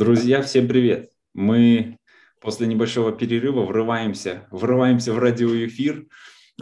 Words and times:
Друзья, 0.00 0.40
всем 0.40 0.66
привет! 0.66 1.10
Мы 1.34 1.98
после 2.40 2.66
небольшого 2.66 3.12
перерыва 3.12 3.66
врываемся, 3.66 4.48
врываемся 4.50 5.12
в 5.12 5.18
радиоэфир 5.18 6.06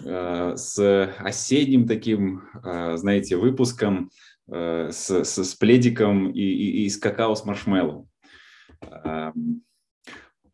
э, 0.05 0.55
с 0.57 1.15
осенним 1.21 1.87
таким, 1.87 2.43
э, 2.65 2.97
знаете, 2.97 3.37
выпуском, 3.37 4.11
э, 4.51 4.91
с, 4.91 5.23
с, 5.23 5.45
с 5.45 5.55
пледиком 5.55 6.33
и, 6.33 6.41
и, 6.41 6.85
и 6.85 6.89
с 6.89 6.99
какао 6.99 7.37
с 7.37 7.45
маршмеллоу. 7.45 8.09
Э, 8.83 9.31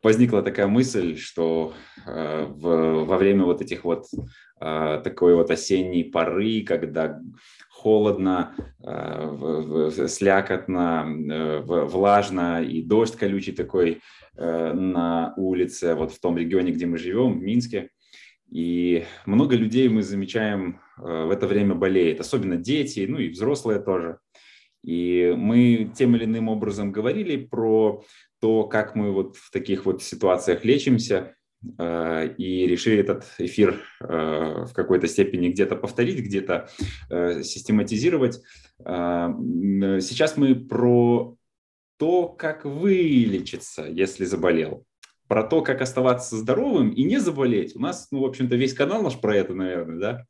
возникла 0.03 0.43
такая 0.43 0.67
мысль, 0.67 1.17
что 1.17 1.73
э, 2.05 2.45
в, 2.47 3.05
во 3.05 3.17
время 3.17 3.45
вот 3.45 3.63
этих 3.63 3.83
вот 3.83 4.05
э, 4.61 5.01
такой 5.03 5.33
вот 5.33 5.49
осенней 5.49 6.03
поры, 6.03 6.61
когда 6.61 7.19
холодно, 7.85 8.55
э, 8.83 10.07
слякотно, 10.07 11.05
э, 11.07 11.61
влажно 11.61 12.63
и 12.63 12.81
дождь 12.81 13.15
колючий 13.15 13.53
такой 13.53 14.01
э, 14.37 14.73
на 14.73 15.35
улице, 15.37 15.93
вот 15.93 16.11
в 16.11 16.19
том 16.19 16.35
регионе, 16.35 16.71
где 16.71 16.87
мы 16.87 16.97
живем, 16.97 17.37
в 17.37 17.43
Минске. 17.43 17.89
И 18.49 19.03
много 19.27 19.55
людей 19.55 19.87
мы 19.87 20.01
замечаем 20.01 20.79
в 20.97 21.29
это 21.29 21.45
время 21.45 21.75
болеет, 21.75 22.19
особенно 22.19 22.55
дети, 22.55 23.05
ну 23.07 23.19
и 23.19 23.29
взрослые 23.29 23.79
тоже. 23.79 24.17
И 24.83 25.35
мы 25.37 25.91
тем 25.95 26.15
или 26.15 26.25
иным 26.25 26.49
образом 26.49 26.91
говорили 26.91 27.37
про 27.37 28.03
то, 28.41 28.63
как 28.63 28.95
мы 28.95 29.11
вот 29.11 29.35
в 29.35 29.51
таких 29.51 29.85
вот 29.85 30.01
ситуациях 30.01 30.65
лечимся, 30.65 31.35
и 32.37 32.67
решили 32.67 32.97
этот 32.97 33.25
эфир 33.37 33.81
э, 34.01 34.65
в 34.65 34.73
какой-то 34.73 35.07
степени 35.07 35.49
где-то 35.49 35.75
повторить, 35.75 36.19
где-то 36.19 36.69
э, 37.09 37.43
систематизировать. 37.43 38.41
Сейчас 38.77 40.37
мы 40.37 40.55
про 40.55 41.37
то, 41.97 42.27
как 42.27 42.65
вылечиться, 42.65 43.83
если 43.83 44.25
заболел. 44.25 44.85
Про 45.27 45.43
то, 45.43 45.61
как 45.61 45.81
оставаться 45.81 46.35
здоровым 46.37 46.89
и 46.91 47.03
не 47.03 47.19
заболеть. 47.19 47.75
У 47.75 47.79
нас, 47.79 48.09
ну, 48.11 48.21
в 48.21 48.25
общем-то, 48.25 48.55
весь 48.55 48.73
канал 48.73 49.01
наш 49.01 49.19
про 49.19 49.35
это, 49.35 49.53
наверное, 49.53 49.99
да? 49.99 50.25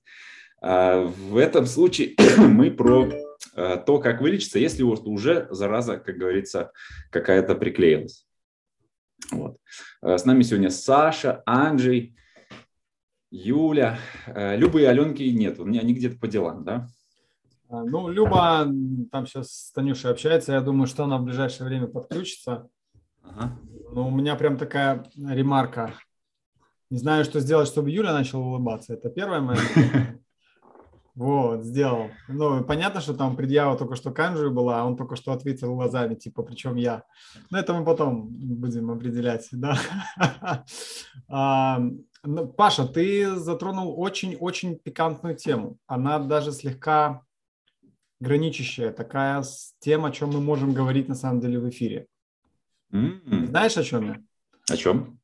А 0.61 1.01
в 1.01 1.37
этом 1.37 1.65
случае 1.65 2.15
мы 2.37 2.71
про 2.71 3.11
то, 3.55 3.99
как 3.99 4.21
вылечиться, 4.21 4.59
если 4.59 4.83
уже 4.83 5.47
зараза, 5.49 5.97
как 5.97 6.17
говорится, 6.17 6.71
какая-то 7.09 7.55
приклеилась. 7.55 8.25
Вот. 9.31 9.57
Э, 10.01 10.17
с 10.17 10.25
нами 10.25 10.43
сегодня 10.43 10.69
Саша, 10.69 11.43
Анджей, 11.45 12.15
Юля. 13.31 13.97
Э, 14.27 14.55
Любы 14.55 14.81
и 14.81 14.85
Аленки 14.85 15.23
нет, 15.23 15.59
они 15.59 15.93
где-то 15.93 16.17
по 16.17 16.27
делам, 16.27 16.63
да? 16.63 16.87
А, 17.69 17.83
ну, 17.83 18.07
Люба 18.07 18.67
там 19.11 19.25
сейчас 19.25 19.51
с 19.51 19.71
Танюшей 19.71 20.11
общается, 20.11 20.53
я 20.53 20.61
думаю, 20.61 20.87
что 20.87 21.03
она 21.03 21.17
в 21.17 21.23
ближайшее 21.23 21.67
время 21.67 21.87
подключится. 21.87 22.69
Ага. 23.23 23.57
Ну, 23.91 24.07
у 24.07 24.11
меня 24.11 24.35
прям 24.35 24.57
такая 24.57 25.05
ремарка. 25.15 25.93
Не 26.89 26.99
знаю, 26.99 27.25
что 27.25 27.39
сделать, 27.39 27.67
чтобы 27.67 27.89
Юля 27.89 28.13
начала 28.13 28.41
улыбаться. 28.41 28.93
Это 28.93 29.09
первое 29.09 29.41
мое. 29.41 29.57
Вот, 31.15 31.63
сделал. 31.63 32.09
Ну, 32.27 32.61
понятно, 32.65 32.99
что 32.99 33.13
там 33.13 33.37
предъява 33.37 33.77
только 33.77 33.95
что 33.95 34.11
Канжи 34.11 34.49
была, 34.49 34.81
а 34.81 34.85
он 34.85 34.97
только 34.97 35.15
что 35.15 35.31
ответил 35.31 35.73
глазами, 35.73 36.15
типа, 36.15 36.43
причем 36.43 36.75
я. 36.75 37.03
Но 37.49 37.57
это 37.57 37.73
мы 37.73 37.85
потом 37.85 38.27
будем 38.27 38.91
определять, 38.91 39.47
да. 39.51 39.79
А, 41.29 41.79
ну, 42.23 42.47
Паша, 42.47 42.85
ты 42.85 43.35
затронул 43.35 43.99
очень-очень 43.99 44.77
пикантную 44.77 45.35
тему. 45.35 45.77
Она 45.87 46.19
даже 46.19 46.51
слегка 46.51 47.21
граничащая, 48.19 48.91
такая 48.91 49.41
с 49.41 49.73
тем, 49.79 50.05
о 50.05 50.11
чем 50.11 50.29
мы 50.29 50.41
можем 50.41 50.73
говорить 50.73 51.07
на 51.07 51.15
самом 51.15 51.39
деле 51.39 51.59
в 51.59 51.69
эфире. 51.69 52.07
Mm-hmm. 52.91 53.45
Знаешь, 53.47 53.77
о 53.77 53.83
чем 53.83 54.05
я? 54.07 54.21
О 54.69 54.77
чем? 54.77 55.14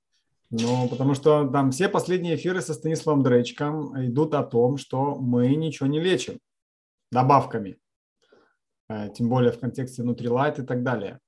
Ну, 0.51 0.89
потому 0.89 1.13
что 1.13 1.47
там 1.47 1.71
все 1.71 1.87
последние 1.87 2.35
эфиры 2.35 2.61
со 2.61 2.73
Станиславом 2.73 3.23
Дречком 3.23 3.97
идут 4.05 4.33
о 4.33 4.43
том, 4.43 4.77
что 4.77 5.15
мы 5.15 5.55
ничего 5.55 5.87
не 5.87 6.01
лечим 6.01 6.39
добавками. 7.09 7.77
Э, 8.89 9.09
тем 9.15 9.29
более 9.29 9.53
в 9.53 9.59
контексте 9.59 10.03
Nutrilite 10.03 10.63
и 10.63 10.65
так 10.65 10.83
далее. 10.83 11.19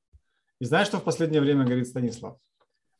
И 0.60 0.66
знаешь, 0.66 0.88
что 0.88 0.98
в 0.98 1.04
последнее 1.04 1.40
время 1.40 1.64
говорит 1.64 1.88
Станислав? 1.88 2.38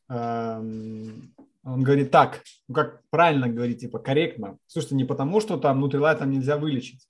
Эм, 0.08 1.34
он 1.62 1.82
говорит 1.82 2.10
так, 2.10 2.42
ну 2.68 2.74
как 2.74 3.02
правильно 3.10 3.48
говорить, 3.48 3.80
типа 3.80 3.98
корректно. 3.98 4.56
Слушайте, 4.66 4.94
не 4.94 5.04
потому, 5.04 5.42
что 5.42 5.58
там 5.58 5.84
Nutrilite 5.84 6.18
там 6.18 6.30
нельзя 6.30 6.56
вылечить, 6.56 7.06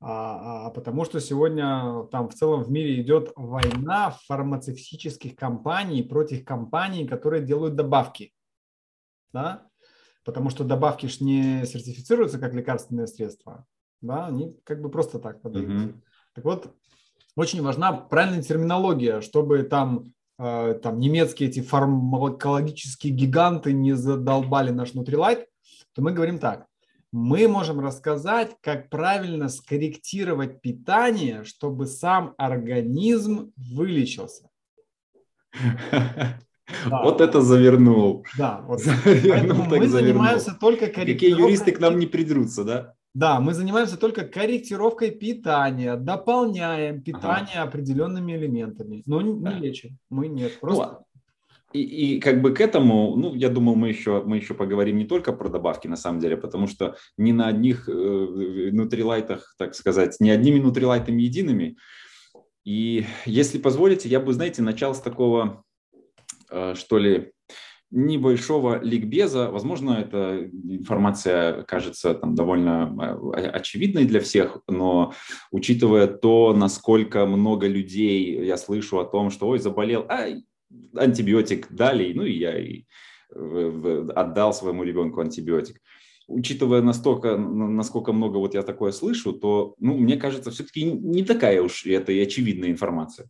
а, 0.00 0.66
а 0.66 0.70
потому 0.70 1.04
что 1.04 1.20
сегодня 1.20 2.06
там 2.10 2.30
в 2.30 2.34
целом 2.34 2.62
в 2.62 2.70
мире 2.70 3.02
идет 3.02 3.32
война 3.36 4.16
фармацевтических 4.26 5.36
компаний 5.36 6.02
против 6.02 6.42
компаний, 6.42 7.06
которые 7.06 7.42
делают 7.42 7.74
добавки 7.74 8.32
да, 9.32 9.66
потому 10.24 10.50
что 10.50 10.64
добавки 10.64 11.06
ж 11.06 11.20
не 11.20 11.64
сертифицируются 11.66 12.38
как 12.38 12.54
лекарственные 12.54 13.06
средства, 13.06 13.66
да, 14.00 14.26
они 14.26 14.58
как 14.64 14.80
бы 14.80 14.90
просто 14.90 15.18
так 15.18 15.40
подаются. 15.40 15.86
Mm-hmm. 15.86 16.00
Так 16.34 16.44
вот, 16.44 16.74
очень 17.36 17.62
важна 17.62 17.92
правильная 17.92 18.42
терминология, 18.42 19.20
чтобы 19.20 19.62
там, 19.62 20.12
э, 20.38 20.78
там 20.82 20.98
немецкие 20.98 21.48
эти 21.48 21.60
фармакологические 21.60 23.12
гиганты 23.12 23.72
не 23.72 23.92
задолбали 23.92 24.70
наш 24.70 24.94
Nutrilite, 24.94 25.46
то 25.94 26.02
мы 26.02 26.12
говорим 26.12 26.38
так. 26.38 26.66
Мы 27.12 27.46
можем 27.46 27.80
рассказать, 27.80 28.56
как 28.60 28.90
правильно 28.90 29.48
скорректировать 29.48 30.60
питание, 30.60 31.44
чтобы 31.44 31.86
сам 31.86 32.34
организм 32.36 33.52
вылечился. 33.56 34.50
Да. 36.88 37.02
Вот 37.02 37.20
это 37.20 37.40
завернул. 37.40 38.24
Да, 38.36 38.62
вот. 38.66 38.80
Завернул, 38.80 39.64
так 39.68 39.78
мы 39.78 39.88
завернул. 39.88 39.90
занимаемся 39.90 40.56
только 40.60 40.86
корректировкой. 40.86 41.14
Какие 41.14 41.30
юристы 41.30 41.72
к 41.72 41.80
нам 41.80 41.98
не 41.98 42.06
придрутся, 42.06 42.64
да? 42.64 42.94
Да, 43.14 43.40
мы 43.40 43.54
занимаемся 43.54 43.96
только 43.96 44.24
корректировкой 44.24 45.10
питания, 45.10 45.96
дополняем 45.96 47.00
питание 47.00 47.60
ага. 47.60 47.68
определенными 47.68 48.32
элементами, 48.32 49.02
но 49.06 49.22
не 49.22 49.40
да. 49.40 49.52
лечим. 49.52 49.96
Мы 50.10 50.28
нет, 50.28 50.60
просто. 50.60 50.98
Ну, 51.00 51.06
и, 51.72 52.16
и 52.16 52.20
как 52.20 52.42
бы 52.42 52.52
к 52.52 52.60
этому, 52.60 53.16
ну, 53.16 53.34
я 53.34 53.48
думаю, 53.48 53.76
мы 53.76 53.88
еще, 53.88 54.22
мы 54.22 54.36
еще 54.36 54.54
поговорим 54.54 54.98
не 54.98 55.04
только 55.04 55.32
про 55.32 55.48
добавки, 55.48 55.88
на 55.88 55.96
самом 55.96 56.20
деле, 56.20 56.36
потому 56.36 56.66
что 56.66 56.96
не 57.16 57.32
на 57.32 57.48
одних 57.48 57.88
э, 57.88 57.92
нутрилайтах, 58.72 59.54
так 59.58 59.74
сказать, 59.74 60.16
не 60.20 60.30
одними 60.30 60.58
нутрилайтами 60.58 61.22
едиными. 61.22 61.76
И 62.64 63.06
если 63.24 63.58
позволите, 63.58 64.08
я 64.08 64.20
бы, 64.20 64.32
знаете, 64.32 64.60
начал 64.60 64.94
с 64.94 65.00
такого 65.00 65.64
что 66.48 66.98
ли, 66.98 67.32
небольшого 67.90 68.82
ликбеза. 68.82 69.50
Возможно, 69.50 69.92
эта 69.92 70.50
информация 70.64 71.62
кажется 71.62 72.14
там 72.14 72.34
довольно 72.34 73.32
э, 73.36 73.46
очевидной 73.46 74.04
для 74.04 74.20
всех, 74.20 74.58
но 74.68 75.12
учитывая 75.52 76.06
то, 76.06 76.52
насколько 76.52 77.26
много 77.26 77.66
людей 77.68 78.44
я 78.44 78.56
слышу 78.56 78.98
о 78.98 79.04
том, 79.04 79.30
что 79.30 79.48
ой, 79.48 79.58
заболел, 79.60 80.04
а 80.08 80.26
антибиотик 80.96 81.70
дали, 81.70 82.12
ну 82.12 82.24
и 82.24 82.32
я 82.32 82.58
и 82.58 82.84
отдал 83.30 84.52
своему 84.52 84.84
ребенку 84.84 85.20
антибиотик. 85.20 85.80
Учитывая 86.28 86.82
настолько, 86.82 87.36
насколько 87.36 88.12
много 88.12 88.38
вот 88.38 88.54
я 88.54 88.62
такое 88.62 88.90
слышу, 88.90 89.32
то, 89.32 89.76
ну, 89.78 89.96
мне 89.96 90.16
кажется, 90.16 90.50
все-таки 90.50 90.82
не 90.82 91.24
такая 91.24 91.62
уж 91.62 91.86
это 91.86 92.10
и 92.10 92.20
очевидная 92.20 92.70
информация. 92.70 93.28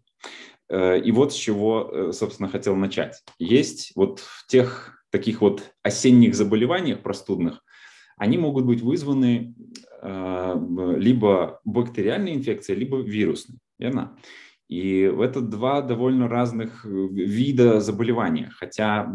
Э, 0.69 0.99
и 0.99 1.13
вот 1.13 1.33
с 1.33 1.37
чего, 1.37 1.91
э, 1.93 2.13
собственно, 2.13 2.49
хотел 2.49 2.77
начать. 2.77 3.23
Есть 3.39 3.93
вот 3.95 4.21
в 4.21 4.47
тех 4.47 5.05
таких 5.11 5.41
вот 5.41 5.63
осенних 5.83 6.35
заболеваниях 6.35 7.03
простудных, 7.03 7.63
они 8.17 8.39
могут 8.39 8.65
быть 8.65 8.81
вызваны 8.81 9.55
э, 10.03 10.55
либо 10.97 11.61
бактериальной 11.65 12.35
инфекцией, 12.35 12.79
либо 12.79 12.99
вирусной, 12.99 13.59
верно? 13.79 14.19
И 14.69 15.01
это 15.03 15.43
два 15.43 15.81
довольно 15.81 16.29
разных 16.29 16.85
вида 16.85 17.81
заболевания, 17.81 18.51
хотя 18.53 19.07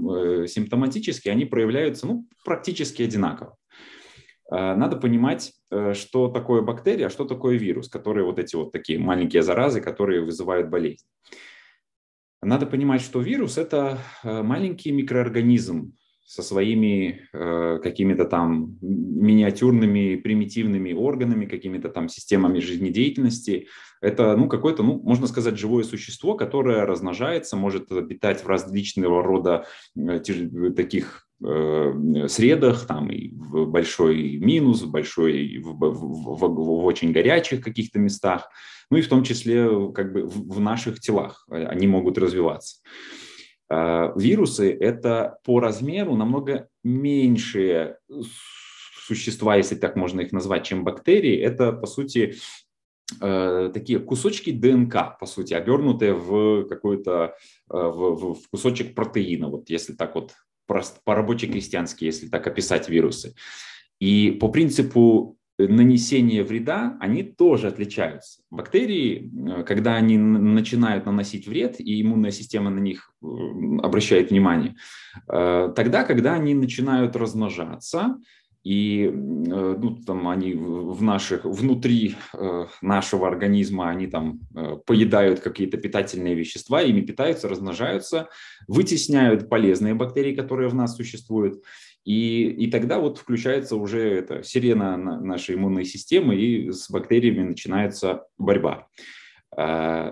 симптоматически 0.48 1.28
они 1.28 1.44
проявляются 1.44 2.08
ну, 2.08 2.26
практически 2.46 3.02
одинаково. 3.02 3.58
Надо 4.52 4.98
понимать, 4.98 5.54
что 5.94 6.28
такое 6.28 6.62
бактерия, 6.62 7.08
а 7.08 7.10
что 7.10 7.24
такое 7.24 7.58
вирус, 7.58 7.88
которые 7.88 8.26
вот 8.26 8.38
эти 8.38 8.56
вот 8.58 8.74
такие 8.74 9.00
маленькие 9.00 9.44
заразы, 9.44 9.80
которые 9.80 10.22
вызывают 10.22 10.70
болезнь. 10.70 11.06
Надо 12.44 12.66
понимать, 12.66 13.02
что 13.02 13.22
вирус– 13.22 13.58
это 13.60 14.00
э, 14.24 14.42
маленький 14.42 14.92
микроорганизм 14.92 15.94
со 16.26 16.42
своими 16.42 17.28
э, 17.34 17.80
какими-то 17.84 18.26
там 18.26 18.80
миниатюрными, 18.82 20.16
примитивными 20.16 20.94
органами, 20.94 21.46
какими-то 21.46 21.90
там 21.90 22.10
системами 22.10 22.60
жизнедеятельности. 22.60 23.68
Это, 24.02 24.36
ну, 24.38 24.48
какое-то, 24.48 24.82
ну, 24.82 25.00
можно 25.04 25.28
сказать, 25.28 25.60
живое 25.60 25.84
существо, 25.84 26.34
которое 26.34 26.86
размножается, 26.88 27.58
может 27.58 27.92
обитать 27.92 28.44
в 28.44 28.48
различного 28.48 29.22
рода 29.22 29.68
э, 29.96 30.20
таких 30.76 31.28
э, 31.28 31.31
средах, 31.42 32.86
там 32.86 33.10
и 33.10 33.32
в 33.34 33.66
большой 33.66 34.38
минус, 34.38 34.84
в 34.84 34.92
большой, 34.92 35.58
в, 35.58 35.74
в, 35.74 36.38
в, 36.38 36.40
в 36.40 36.86
очень 36.86 37.12
горячих 37.12 37.62
каких-то 37.62 37.98
местах, 37.98 38.50
ну 38.92 38.98
и 38.98 39.02
в 39.02 39.08
том 39.08 39.24
числе 39.24 39.92
как 39.92 40.14
бы 40.14 40.24
в, 40.28 40.60
наших 40.60 41.00
телах 41.00 41.48
они 41.50 41.88
могут 41.88 42.18
развиваться. 42.18 42.78
Э, 43.72 44.12
вирусы– 44.18 44.72
это 44.80 45.38
по 45.46 45.62
размеру 45.62 46.16
намного 46.16 46.68
меньшие 46.84 47.98
существа, 49.08 49.56
если 49.56 49.76
так 49.76 49.96
можно 49.96 50.22
их 50.22 50.34
назвать, 50.34 50.66
чем 50.66 50.84
бактерии. 50.84 51.38
Это, 51.38 51.72
по 51.72 51.88
сути, 51.88 52.36
э, 53.22 53.72
такие 53.74 54.00
кусочки 54.00 54.52
ДНК, 54.52 55.18
по 55.18 55.26
сути, 55.26 55.54
обернутые 55.54 56.14
в 56.14 56.66
какой-то 56.68 57.36
э, 57.70 57.74
в, 57.74 58.34
в 58.34 58.50
кусочек 58.52 58.94
протеина, 58.94 59.48
вот 59.48 59.70
если 59.70 59.94
так 59.94 60.16
вот 60.16 60.34
по-рабоче-крестьянски, 61.04 62.06
если 62.06 62.28
так 62.28 62.48
описать 62.48 62.90
вирусы. 62.90 63.36
И 64.00 64.32
по 64.32 64.50
принципу 64.50 65.38
нанесения 65.58 66.44
вреда, 66.44 66.98
они 67.00 67.24
тоже 67.24 67.68
отличаются. 67.68 68.42
Бактерии, 68.50 69.32
э, 69.60 69.64
когда 69.64 69.96
они 69.96 70.18
начинают 70.18 71.06
наносить 71.06 71.48
вред, 71.48 71.80
и 71.80 72.02
иммунная 72.02 72.32
система 72.32 72.70
на 72.72 72.80
них 72.80 73.14
обращает 73.84 74.32
внимание, 74.32 74.76
тогда, 75.28 76.04
когда 76.04 76.34
они 76.34 76.56
начинают 76.56 77.16
размножаться, 77.16 78.18
и 78.64 79.06
э, 79.06 79.10
ну, 79.12 79.96
там 80.06 80.28
они 80.28 80.54
в 80.54 81.02
наших, 81.02 81.46
внутри 81.46 82.16
э, 82.34 82.68
нашего 82.82 83.28
организма 83.28 83.90
они 83.90 84.06
там 84.06 84.40
э, 84.56 84.78
поедают 84.86 85.40
какие-то 85.40 85.78
питательные 85.78 86.36
вещества, 86.36 86.82
ими 86.84 87.02
питаются, 87.02 87.50
размножаются, 87.50 88.30
вытесняют 88.68 89.50
полезные 89.50 89.96
бактерии, 89.96 90.36
которые 90.36 90.70
в 90.70 90.76
нас 90.76 90.96
существуют. 90.96 91.64
И, 92.06 92.50
и 92.50 92.70
тогда 92.70 93.00
вот 93.00 93.18
включается 93.18 93.76
уже 93.76 94.00
эта 94.00 94.44
сирена 94.44 94.96
нашей 94.98 95.56
иммунной 95.56 95.86
системы, 95.86 96.36
и 96.36 96.72
с 96.72 96.90
бактериями 96.90 97.48
начинается 97.48 98.26
борьба. 98.38 98.88
В 99.56 100.08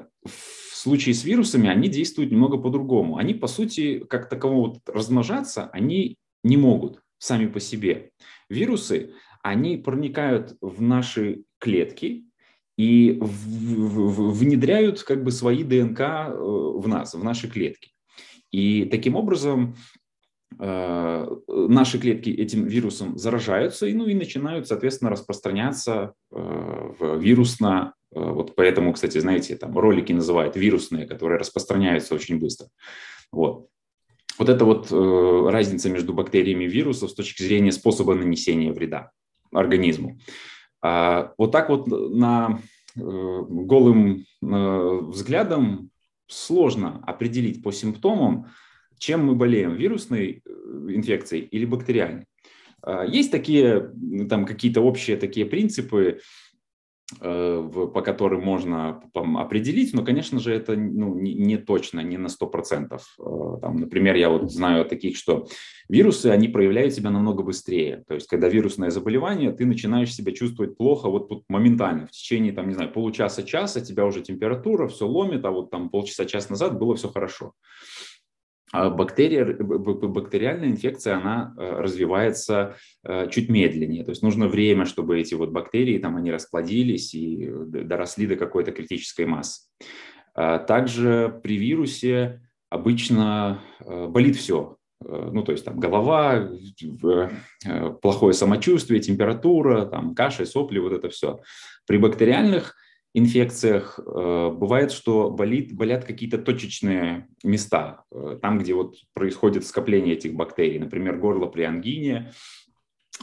случае 0.74 1.16
с 1.16 1.24
вирусами 1.24 1.68
они 1.68 1.88
действуют 1.88 2.31
немного 2.31 2.57
по-другому. 2.57 3.18
Они, 3.18 3.34
по 3.34 3.48
сути, 3.48 4.00
как 4.07 4.30
такового 4.30 4.80
размножаться, 4.86 5.69
они 5.72 6.18
не 6.44 6.57
могут 6.57 7.02
сами 7.19 7.45
по 7.48 7.60
себе. 7.60 8.12
Вирусы, 8.50 9.13
они 9.44 9.77
проникают 9.77 10.57
в 10.62 10.81
наши 10.81 11.44
клетки 11.60 12.25
и 12.77 13.18
внедряют 13.19 15.04
как 15.04 15.24
бы 15.24 15.31
свои 15.31 15.63
ДНК 15.63 16.00
э, 16.00 16.33
в 16.33 16.88
нас, 16.88 17.13
в 17.13 17.24
наши 17.24 17.50
клетки. 17.50 17.92
И 18.51 18.86
таким 18.86 19.16
образом 19.16 19.75
э, 20.57 21.27
наши 21.48 22.00
клетки 22.00 22.30
этим 22.30 22.66
вирусом 22.66 23.18
заражаются 23.18 23.86
и, 23.86 23.94
ну, 23.94 24.07
и 24.07 24.13
начинают, 24.13 24.68
соответственно, 24.68 25.12
распространяться 25.12 26.13
э, 26.31 27.18
вирусно. 27.19 27.94
Вот 28.12 28.56
поэтому, 28.56 28.94
кстати, 28.94 29.19
знаете, 29.19 29.56
там 29.56 29.77
ролики 29.77 30.13
называют 30.13 30.56
вирусные, 30.56 31.06
которые 31.06 31.38
распространяются 31.38 32.16
очень 32.16 32.39
быстро. 32.39 32.69
Вот. 33.31 33.68
Вот 34.39 34.47
это 34.47 34.63
вот 34.63 34.88
э, 34.89 35.50
разница 35.50 35.89
между 35.89 36.13
бактериями 36.13 36.63
и 36.63 36.69
вирусом 36.69 37.09
с 37.09 37.13
точки 37.13 37.44
зрения 37.44 37.74
способа 37.74 38.15
нанесения 38.15 38.71
вреда 38.71 39.12
организму. 39.51 40.18
А, 40.81 41.33
вот 41.38 41.51
так 41.51 41.69
вот 41.69 41.88
на 41.88 42.62
э, 42.95 43.01
голым 43.01 44.25
э, 44.41 45.00
взглядом 45.09 45.89
сложно 46.27 47.03
определить 47.06 47.62
по 47.62 47.74
симптомам, 47.74 48.47
чем 48.97 49.25
мы 49.25 49.36
болеем, 49.36 49.75
вирусной 49.75 50.42
э, 50.45 50.50
инфекцией 50.89 51.44
или 51.44 51.65
бактериальной. 51.65 52.25
А, 52.81 53.03
есть 53.03 53.31
такие, 53.31 53.92
там 54.30 54.45
какие-то 54.45 54.80
общие 54.80 55.18
такие 55.18 55.45
принципы, 55.45 56.21
по 57.19 58.01
которым 58.01 58.41
можно 58.44 59.01
определить, 59.13 59.94
но, 59.94 60.03
конечно 60.03 60.39
же, 60.39 60.53
это 60.53 60.75
ну, 60.75 61.15
не, 61.15 61.33
не 61.33 61.57
точно, 61.57 62.01
не 62.01 62.17
на 62.17 62.27
100%. 62.27 62.94
Э, 62.94 63.59
там, 63.61 63.77
например, 63.77 64.15
я 64.15 64.29
вот 64.29 64.51
знаю 64.51 64.85
таких, 64.85 65.17
что 65.17 65.47
вирусы, 65.88 66.27
они 66.27 66.47
проявляют 66.47 66.94
себя 66.94 67.09
намного 67.09 67.41
быстрее. 67.41 68.03
То 68.07 68.13
есть, 68.13 68.27
когда 68.27 68.47
вирусное 68.47 68.91
заболевание, 68.91 69.51
ты 69.51 69.65
начинаешь 69.65 70.13
себя 70.13 70.31
чувствовать 70.33 70.77
плохо 70.77 71.09
вот, 71.09 71.29
вот 71.29 71.44
моментально, 71.50 72.07
в 72.07 72.11
течение, 72.11 72.53
там, 72.53 72.67
не 72.67 72.75
знаю, 72.75 72.91
получаса-часа, 72.91 73.81
тебя 73.81 74.06
уже 74.06 74.21
температура, 74.21 74.88
все 74.88 75.07
ломит, 75.07 75.44
а 75.45 75.51
вот 75.51 75.71
там 75.71 75.89
полчаса-час 75.89 76.50
назад 76.50 76.77
было 76.77 76.95
все 76.95 77.09
хорошо. 77.09 77.53
А 78.71 78.89
бактерия, 78.89 79.45
бактериальная 79.45 80.69
инфекция, 80.69 81.18
она 81.18 81.56
э, 81.57 81.81
развивается 81.81 82.75
э, 83.04 83.27
чуть 83.31 83.50
медленнее. 83.50 84.04
То 84.04 84.12
есть 84.12 84.21
нужно 84.21 84.48
время, 84.48 84.86
чтобы 84.86 85.19
эти 85.19 85.33
вот 85.33 85.50
бактерии, 85.50 85.98
там 85.98 86.18
они 86.18 86.31
расплодились 86.31 87.16
и 87.16 87.48
э, 87.48 87.66
доросли 87.66 88.27
до 88.27 88.36
какой-то 88.36 88.71
критической 88.71 89.25
массы. 89.25 89.63
А 90.36 90.60
также 90.60 91.39
при 91.42 91.57
вирусе 91.57 92.42
обычно 92.69 93.62
болит 93.80 94.36
все. 94.36 94.77
Ну, 95.01 95.44
то 95.44 95.54
есть 95.54 95.66
там 95.66 95.80
голова, 95.80 96.50
плохое 98.01 98.33
самочувствие, 98.33 99.01
температура, 99.01 99.86
там 99.86 100.13
кашель, 100.13 100.45
сопли, 100.45 100.77
вот 100.77 100.94
это 100.94 101.10
все. 101.10 101.39
При 101.88 101.98
бактериальных 101.98 102.75
инфекциях 103.13 104.00
э, 104.00 104.50
бывает, 104.51 104.91
что 104.91 105.31
болит, 105.31 105.73
болят 105.73 106.06
какие-то 106.06 106.38
точечные 106.38 107.27
места, 107.44 108.03
э, 108.11 108.38
там, 108.41 108.59
где 108.59 108.73
вот 108.73 108.95
происходит 109.13 109.65
скопление 109.65 110.15
этих 110.15 110.35
бактерий, 110.35 110.79
например, 110.79 111.17
горло 111.17 111.47
при 111.47 111.63
ангине, 111.63 112.31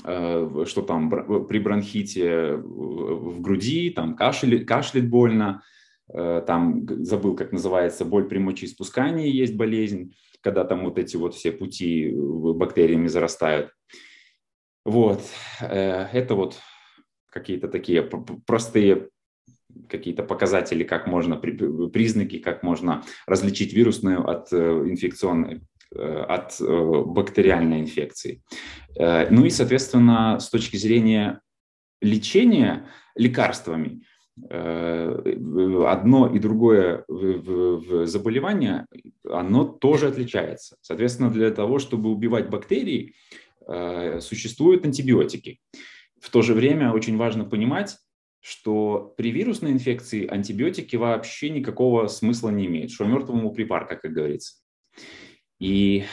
э, 0.05 0.65
что 0.67 0.83
там 0.83 1.09
при 1.47 1.59
бронхите 1.59 2.57
в 2.57 3.41
груди, 3.41 3.91
там 3.91 4.17
кашель, 4.17 4.65
кашлять 4.65 5.09
больно, 5.09 5.63
там 6.09 6.87
забыл, 7.05 7.35
как 7.35 7.51
называется, 7.51 8.05
боль 8.05 8.29
при 8.29 8.39
мочеиспускании 8.39 9.29
есть 9.29 9.57
болезнь, 9.57 10.15
когда 10.41 10.63
там 10.63 10.85
вот 10.85 11.01
эти 11.01 11.17
вот 11.17 11.35
все 11.35 11.51
пути 11.51 12.13
бактериями 12.15 13.09
зарастают. 13.09 13.73
Вот, 14.85 15.21
это 15.59 16.37
вот 16.37 16.61
какие-то 17.29 17.67
такие 17.67 18.09
простые 18.47 19.09
какие-то 19.89 20.23
показатели, 20.23 20.85
как 20.85 21.07
можно, 21.07 21.37
признаки, 21.37 22.39
как 22.39 22.63
можно 22.63 23.03
различить 23.27 23.73
вирусную 23.73 24.29
от 24.29 24.53
э, 24.53 24.85
инфекционной, 24.87 25.63
э, 25.95 26.25
от 26.29 26.61
э, 26.61 27.03
бактериальной 27.07 27.81
инфекции. 27.81 28.43
Ну 28.99 29.45
и, 29.45 29.51
соответственно, 29.51 30.41
с 30.41 30.49
точки 30.49 30.79
зрения 30.79 31.43
лечения 32.01 32.89
лекарствами, 33.15 34.03
одно 34.49 36.31
и 36.35 36.39
другое 36.39 37.05
заболевание, 37.09 38.87
оно 39.29 39.65
тоже 39.65 40.09
отличается. 40.09 40.77
Соответственно, 40.81 41.31
для 41.31 41.51
того, 41.51 41.79
чтобы 41.79 42.11
убивать 42.11 42.49
бактерии, 42.49 43.15
существуют 44.21 44.87
антибиотики. 44.87 45.61
В 46.21 46.31
то 46.31 46.41
же 46.41 46.55
время 46.55 46.93
очень 46.93 47.19
важно 47.19 47.45
понимать, 47.45 47.99
что 48.47 49.13
при 49.17 49.33
вирусной 49.33 49.73
инфекции 49.73 50.25
антибиотики 50.25 50.95
вообще 50.95 51.51
никакого 51.51 52.07
смысла 52.07 52.51
не 52.51 52.67
имеют, 52.67 52.93
что 52.93 53.05
мертвому 53.05 53.51
припарка, 53.51 53.97
как 53.97 54.13
говорится. 54.13 54.63
И 55.59 56.05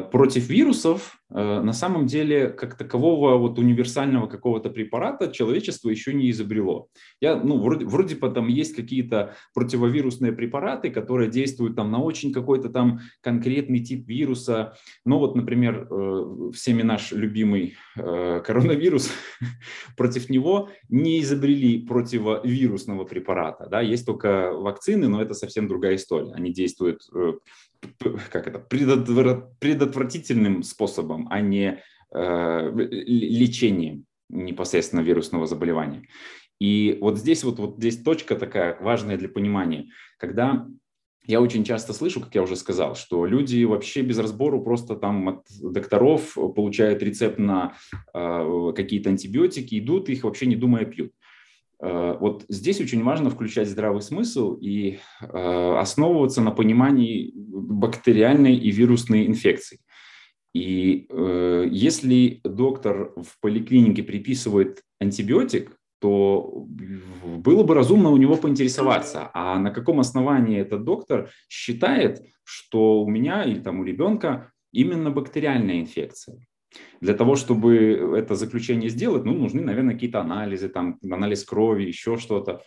против 0.00 0.48
вирусов 0.48 1.18
э, 1.30 1.60
на 1.60 1.72
самом 1.72 2.06
деле 2.06 2.48
как 2.48 2.76
такового 2.76 3.36
вот 3.36 3.58
универсального 3.58 4.26
какого-то 4.26 4.70
препарата 4.70 5.30
человечество 5.32 5.90
еще 5.90 6.14
не 6.14 6.30
изобрело. 6.30 6.88
Я, 7.20 7.36
ну, 7.36 7.58
вроде, 7.58 7.84
вроде 7.84 8.16
бы 8.16 8.30
там 8.30 8.48
есть 8.48 8.74
какие-то 8.74 9.34
противовирусные 9.54 10.32
препараты, 10.32 10.90
которые 10.90 11.30
действуют 11.30 11.76
там 11.76 11.90
на 11.90 12.02
очень 12.02 12.32
какой-то 12.32 12.68
там 12.68 13.00
конкретный 13.20 13.80
тип 13.80 14.08
вируса. 14.08 14.76
Но 15.04 15.18
вот, 15.18 15.36
например, 15.36 15.88
э, 15.90 16.50
всеми 16.54 16.82
наш 16.82 17.12
любимый 17.12 17.76
коронавирус, 17.94 19.10
против 19.96 20.28
него 20.30 20.68
не 20.88 21.20
изобрели 21.20 21.86
противовирусного 21.86 23.04
препарата. 23.04 23.66
Да? 23.70 23.80
Есть 23.80 24.06
только 24.06 24.52
вакцины, 24.52 25.08
но 25.08 25.22
это 25.22 25.34
совсем 25.34 25.66
другая 25.66 25.96
история. 25.96 26.32
Они 26.34 26.52
действуют 26.52 27.02
как 28.30 28.46
это, 28.46 28.58
предотвратительным 29.76 30.62
способом, 30.62 31.28
а 31.30 31.40
не 31.40 31.82
э, 32.14 32.72
лечением 32.74 34.06
непосредственно 34.28 35.00
вирусного 35.00 35.46
заболевания. 35.46 36.08
И 36.58 36.96
вот 37.00 37.18
здесь 37.18 37.44
вот, 37.44 37.58
вот 37.58 37.76
здесь 37.76 38.02
точка 38.02 38.36
такая 38.36 38.78
важная 38.80 39.18
для 39.18 39.28
понимания, 39.28 39.90
когда 40.18 40.66
я 41.26 41.40
очень 41.40 41.64
часто 41.64 41.92
слышу, 41.92 42.20
как 42.20 42.34
я 42.34 42.42
уже 42.42 42.56
сказал, 42.56 42.94
что 42.94 43.26
люди 43.26 43.62
вообще 43.64 44.02
без 44.02 44.18
разбору 44.18 44.62
просто 44.62 44.94
там 44.94 45.28
от 45.28 45.42
докторов 45.60 46.34
получают 46.34 47.02
рецепт 47.02 47.38
на 47.38 47.74
э, 48.14 48.72
какие-то 48.74 49.10
антибиотики, 49.10 49.78
идут, 49.78 50.08
их 50.08 50.24
вообще 50.24 50.46
не 50.46 50.56
думая 50.56 50.86
пьют. 50.86 51.12
Э, 51.80 52.16
вот 52.18 52.44
здесь 52.48 52.80
очень 52.80 53.02
важно 53.02 53.30
включать 53.30 53.68
здравый 53.68 54.02
смысл 54.02 54.54
и 54.54 54.98
э, 55.20 55.76
основываться 55.78 56.40
на 56.40 56.50
понимании 56.50 57.32
бактериальной 57.34 58.56
и 58.56 58.70
вирусной 58.70 59.26
инфекции. 59.26 59.80
И 60.54 61.06
э, 61.10 61.66
если 61.70 62.40
доктор 62.42 63.12
в 63.16 63.40
поликлинике 63.40 64.02
приписывает 64.02 64.82
антибиотик, 65.00 65.76
то 66.00 66.66
было 66.66 67.62
бы 67.62 67.74
разумно 67.74 68.10
у 68.10 68.16
него 68.16 68.36
поинтересоваться, 68.36 69.30
а 69.32 69.58
на 69.58 69.70
каком 69.70 70.00
основании 70.00 70.58
этот 70.58 70.84
доктор 70.84 71.30
считает, 71.48 72.22
что 72.44 73.02
у 73.02 73.08
меня 73.08 73.44
или 73.44 73.60
там 73.60 73.80
у 73.80 73.84
ребенка 73.84 74.52
именно 74.72 75.10
бактериальная 75.10 75.80
инфекция. 75.80 76.46
Для 77.00 77.14
того, 77.14 77.36
чтобы 77.36 77.74
это 78.16 78.34
заключение 78.34 78.88
сделать, 78.88 79.24
ну, 79.24 79.34
нужны, 79.34 79.62
наверное, 79.62 79.94
какие-то 79.94 80.20
анализы, 80.20 80.68
там, 80.68 80.98
анализ 81.02 81.44
крови, 81.44 81.84
еще 81.84 82.16
что-то. 82.16 82.62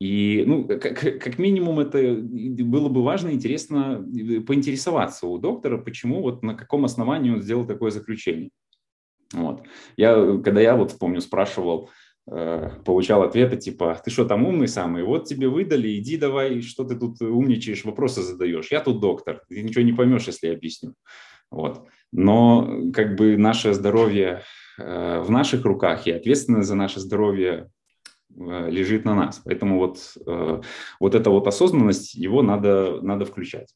И, 0.00 0.44
ну, 0.46 0.66
как, 0.66 0.98
как 0.98 1.38
минимум, 1.38 1.80
это 1.80 2.16
было 2.16 2.88
бы 2.88 3.02
важно, 3.02 3.30
интересно 3.30 4.04
поинтересоваться 4.46 5.26
у 5.26 5.38
доктора, 5.38 5.78
почему, 5.78 6.20
вот 6.22 6.42
на 6.42 6.54
каком 6.54 6.84
основании 6.84 7.30
он 7.30 7.42
сделал 7.42 7.66
такое 7.66 7.90
заключение. 7.90 8.50
Вот. 9.32 9.62
Я, 9.96 10.38
когда 10.42 10.60
я 10.60 10.76
вот, 10.76 10.96
помню, 10.98 11.20
спрашивал, 11.20 11.90
э, 12.30 12.70
получал 12.84 13.22
ответы 13.22 13.56
типа, 13.56 14.00
ты 14.04 14.10
что 14.10 14.24
там 14.24 14.44
умный 14.44 14.68
самый, 14.68 15.04
вот 15.04 15.26
тебе 15.26 15.48
выдали, 15.48 15.96
иди 15.98 16.16
давай, 16.16 16.60
что 16.60 16.84
ты 16.84 16.96
тут 16.96 17.20
умничаешь, 17.20 17.84
вопросы 17.84 18.22
задаешь. 18.22 18.70
Я 18.70 18.80
тут 18.80 19.00
доктор, 19.00 19.42
ты 19.48 19.62
ничего 19.62 19.84
не 19.84 19.92
поймешь, 19.92 20.26
если 20.26 20.48
я 20.48 20.54
объясню. 20.54 20.94
Вот. 21.50 21.86
Но 22.14 22.92
как 22.92 23.16
бы 23.16 23.36
наше 23.36 23.74
здоровье 23.74 24.42
э, 24.78 25.20
в 25.20 25.30
наших 25.30 25.64
руках 25.64 26.06
и 26.06 26.12
ответственность 26.12 26.68
за 26.68 26.76
наше 26.76 27.00
здоровье 27.00 27.70
э, 28.30 28.70
лежит 28.70 29.04
на 29.04 29.16
нас. 29.16 29.42
Поэтому 29.44 29.78
вот, 29.78 29.98
э, 30.24 30.60
вот 31.00 31.14
эта 31.16 31.30
вот 31.30 31.48
осознанность, 31.48 32.14
его 32.14 32.42
надо, 32.42 33.00
надо 33.02 33.24
включать. 33.24 33.74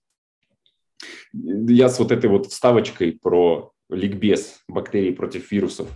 Я 1.33 1.89
с 1.89 1.99
вот 1.99 2.13
этой 2.13 2.31
вот 2.31 2.47
вставочкой 2.47 3.19
про 3.21 3.73
ликбез 3.91 4.63
бактерий 4.69 5.13
против 5.13 5.51
вирусов, 5.51 5.89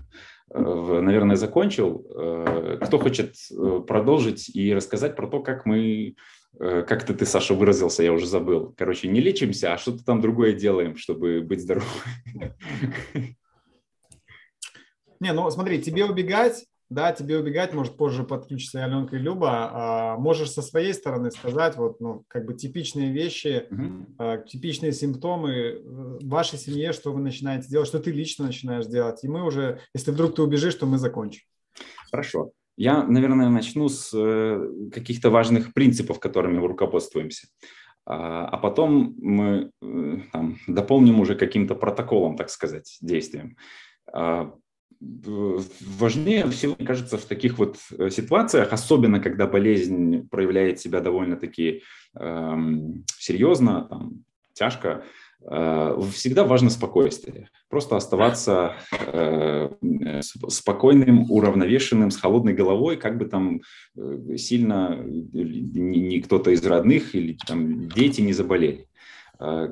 наверное, 0.49 1.37
закончил. 1.37 2.79
Кто 2.83 2.99
хочет 2.99 3.35
продолжить 3.87 4.55
и 4.55 4.75
рассказать 4.75 5.17
про 5.17 5.27
то, 5.27 5.41
как 5.41 5.65
мы 5.65 6.15
Э, 6.15 6.42
как-то 6.59 7.15
ты, 7.15 7.27
Саша, 7.27 7.55
выразился, 7.55 8.03
я 8.03 8.13
уже 8.13 8.27
забыл. 8.27 8.75
Короче, 8.77 9.09
не 9.09 9.21
лечимся, 9.21 9.73
а 9.73 9.79
что-то 9.79 10.05
там 10.05 10.21
другое 10.21 10.53
делаем, 10.53 10.97
чтобы 10.97 11.41
быть 11.41 11.63
здоровым. 11.63 11.89
Не, 15.21 15.33
ну 15.33 15.49
смотри, 15.51 15.81
тебе 15.81 16.05
убегать, 16.05 16.67
да, 16.93 17.13
тебе 17.13 17.39
убегать, 17.39 17.73
может, 17.73 17.97
позже 17.97 18.23
подключится 18.23 18.85
Аленка 18.85 19.17
и 19.17 19.19
Люба. 19.19 19.71
А, 19.73 20.17
можешь 20.19 20.51
со 20.51 20.63
своей 20.63 20.93
стороны 20.93 21.31
сказать, 21.31 21.77
вот, 21.77 22.01
ну, 22.01 22.25
как 22.29 22.45
бы 22.45 22.55
типичные 22.55 23.13
вещи, 23.13 23.67
угу. 23.71 24.07
а, 24.19 24.39
типичные 24.39 24.93
симптомы 24.93 25.81
в 25.85 26.29
вашей 26.29 26.59
семье, 26.59 26.93
что 26.93 27.13
вы 27.13 27.21
начинаете 27.21 27.69
делать, 27.69 27.89
что 27.89 27.99
ты 27.99 28.11
лично 28.11 28.47
начинаешь 28.47 28.87
делать. 28.87 29.25
И 29.25 29.29
мы 29.29 29.45
уже, 29.45 29.81
если 29.95 30.11
вдруг 30.11 30.35
ты 30.35 30.43
убежишь, 30.43 30.75
то 30.75 30.87
мы 30.87 30.99
закончим. 30.99 31.43
Хорошо. 32.11 32.53
Я, 32.77 33.03
наверное, 33.05 33.49
начну 33.49 33.89
с 33.89 34.11
э, 34.15 34.91
каких-то 34.93 35.31
важных 35.31 35.75
принципов, 35.75 36.19
которыми 36.21 36.59
мы 36.59 36.69
руководствуемся. 36.69 37.49
А, 38.05 38.47
а 38.47 38.59
потом 38.59 39.15
мы 39.19 39.71
э, 39.81 40.19
там, 40.33 40.59
дополним 40.67 41.21
уже 41.21 41.35
каким-то 41.35 41.75
протоколом, 41.75 42.37
так 42.37 42.51
сказать, 42.51 42.99
действием. 43.01 43.57
А, 44.13 44.53
важнее 45.01 46.49
всего, 46.49 46.75
мне 46.79 46.87
кажется, 46.87 47.19
в 47.19 47.25
таких 47.25 47.59
вот 47.59 47.77
э, 47.99 48.11
ситуациях, 48.11 48.73
особенно 48.73 49.21
когда 49.21 49.47
болезнь 49.47 50.29
проявляет 50.29 50.81
себя 50.81 51.01
довольно-таки 51.01 51.83
эм, 52.19 53.05
серьезно, 53.19 53.87
там, 53.89 54.25
тяжко, 54.53 55.05
всегда 55.45 56.45
важно 56.45 56.71
спокойствие. 56.71 57.49
Просто 57.69 57.97
оставаться 57.97 58.75
э, 59.07 59.71
спокойным, 60.23 61.31
уравновешенным, 61.31 62.11
с 62.11 62.17
холодной 62.17 62.55
головой, 62.55 62.97
как 62.97 63.19
бы 63.19 63.25
там 63.25 63.61
э, 63.97 64.37
сильно 64.37 65.01
ни 65.05 66.21
кто-то 66.21 66.51
из 66.51 66.65
родных 66.65 67.15
или 67.15 67.37
там 67.47 67.89
дети 67.89 68.21
не 68.21 68.33
заболели. 68.33 68.87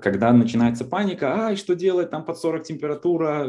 Когда 0.03 0.33
начинается 0.33 0.85
паника, 0.85 1.45
ай, 1.45 1.55
что 1.55 1.77
делать, 1.77 2.11
там 2.11 2.25
под 2.25 2.39
40 2.39 2.65
температура, 2.65 3.47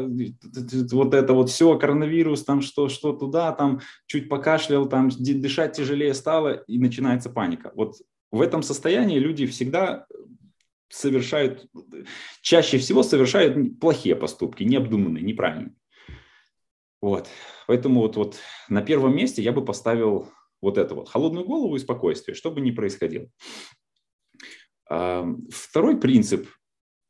вот 0.92 1.14
это 1.14 1.32
вот 1.32 1.50
все, 1.50 1.76
коронавирус, 1.76 2.44
там 2.44 2.60
что, 2.60 2.88
что 2.88 3.12
туда, 3.12 3.50
там 3.50 3.80
чуть 4.06 4.28
покашлял, 4.28 4.88
там 4.88 5.08
дышать 5.08 5.72
тяжелее 5.72 6.14
стало, 6.14 6.52
и 6.68 6.78
начинается 6.78 7.28
паника. 7.28 7.72
Вот 7.74 7.96
в 8.30 8.40
этом 8.40 8.62
состоянии 8.62 9.18
люди 9.18 9.46
всегда 9.46 10.06
совершают, 10.92 11.66
чаще 12.42 12.78
всего 12.78 13.02
совершают 13.02 13.80
плохие 13.80 14.14
поступки, 14.14 14.62
необдуманные, 14.62 15.24
неправильные. 15.24 15.74
Вот. 17.00 17.28
Поэтому 17.66 18.00
вот, 18.00 18.16
вот 18.16 18.36
на 18.68 18.82
первом 18.82 19.16
месте 19.16 19.42
я 19.42 19.52
бы 19.52 19.64
поставил 19.64 20.30
вот 20.60 20.78
это 20.78 20.94
вот, 20.94 21.08
холодную 21.08 21.46
голову 21.46 21.74
и 21.76 21.80
спокойствие, 21.80 22.34
что 22.34 22.50
бы 22.50 22.60
ни 22.60 22.70
происходило. 22.70 23.28
Второй 24.86 25.98
принцип, 25.98 26.48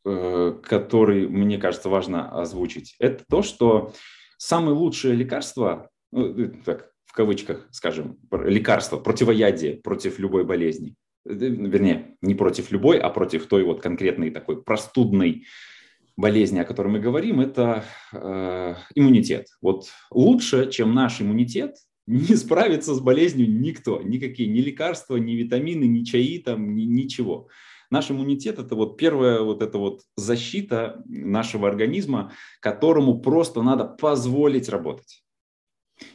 э, 0.05 0.61
который, 0.63 1.27
мне 1.27 1.59
кажется, 1.59 1.89
важно 1.89 2.31
озвучить, 2.41 2.95
это 3.01 3.25
то, 3.29 3.43
что 3.43 3.93
самое 4.39 4.77
лучшее 4.77 5.15
лекарство, 5.15 5.91
ну, 6.13 6.39
э, 6.39 6.49
так, 6.65 6.93
в 7.07 7.13
кавычках, 7.13 7.67
скажем, 7.73 8.21
лекарство, 8.31 8.99
противоядие 8.99 9.79
против 9.79 10.21
любой 10.21 10.45
болезни, 10.45 10.95
вернее, 11.25 12.17
не 12.21 12.35
против 12.35 12.71
любой, 12.71 12.99
а 12.99 13.11
против 13.11 13.47
той 13.47 13.65
вот 13.65 13.81
конкретной 13.81 14.31
такой 14.31 14.63
простудной 14.63 15.47
болезни, 16.17 16.59
о 16.59 16.65
которой 16.65 16.89
мы 16.89 17.01
говорим, 17.01 17.41
это 17.41 17.85
э, 18.13 18.75
иммунитет. 18.95 19.49
Вот 19.61 19.87
лучше, 20.11 20.71
чем 20.71 20.95
наш 20.95 21.21
иммунитет, 21.21 21.77
не 22.07 22.37
справится 22.37 22.95
с 22.95 23.01
болезнью 23.01 23.49
никто, 23.51 24.03
никакие, 24.03 24.49
ни 24.49 24.61
лекарства, 24.61 25.17
ни 25.17 25.33
витамины, 25.33 25.85
ни 25.85 26.05
чаи, 26.05 26.39
там, 26.39 26.75
ни, 26.75 26.83
ничего. 26.83 27.49
Наш 27.91 28.11
иммунитет– 28.11 28.59
это 28.59 28.75
вот 28.75 28.97
первая 28.97 29.41
вот 29.41 29.63
эта 29.63 29.79
вот 29.79 30.03
защита 30.17 31.03
нашего 31.07 31.69
организма, 31.69 32.33
которому 32.61 33.21
просто 33.21 33.63
надо 33.63 33.85
позволить 33.85 34.69
работать 34.69 35.25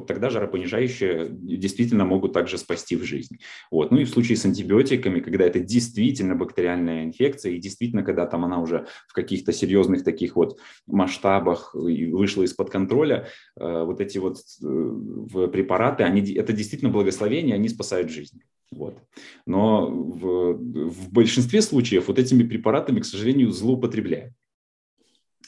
Вот 0.00 0.06
тогда 0.06 0.30
жаропонижающие 0.30 1.28
действительно 1.30 2.04
могут 2.04 2.32
также 2.32 2.58
спасти 2.58 2.96
в 2.96 3.04
жизни. 3.04 3.38
Вот. 3.70 3.90
Ну 3.90 3.98
и 3.98 4.04
в 4.04 4.10
случае 4.10 4.36
с 4.36 4.44
антибиотиками, 4.44 5.20
когда 5.20 5.44
это 5.44 5.60
действительно 5.60 6.34
бактериальная 6.34 7.04
инфекция, 7.04 7.52
и 7.52 7.58
действительно, 7.58 8.02
когда 8.02 8.26
там 8.26 8.44
она 8.44 8.60
уже 8.60 8.86
в 9.08 9.12
каких-то 9.12 9.52
серьезных 9.52 10.04
таких 10.04 10.36
вот 10.36 10.58
масштабах 10.86 11.74
вышла 11.74 12.42
из-под 12.42 12.70
контроля, 12.70 13.28
э, 13.58 13.84
вот 13.84 14.00
эти 14.00 14.18
вот 14.18 14.38
э, 14.62 15.48
препараты, 15.48 16.02
они, 16.04 16.32
это 16.32 16.52
действительно 16.52 16.90
благословение, 16.90 17.54
они 17.54 17.68
спасают 17.68 18.10
жизнь. 18.10 18.40
Вот. 18.72 18.96
Но 19.46 19.86
в, 19.86 20.54
в 20.54 21.12
большинстве 21.12 21.60
случаев 21.60 22.08
вот 22.08 22.18
этими 22.18 22.42
препаратами, 22.42 23.00
к 23.00 23.04
сожалению, 23.04 23.50
злоупотребляют. 23.50 24.32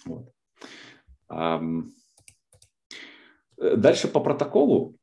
Вот. 0.04 0.32
Дальше 3.76 4.09
по 4.09 4.21
протоколу 4.21 4.97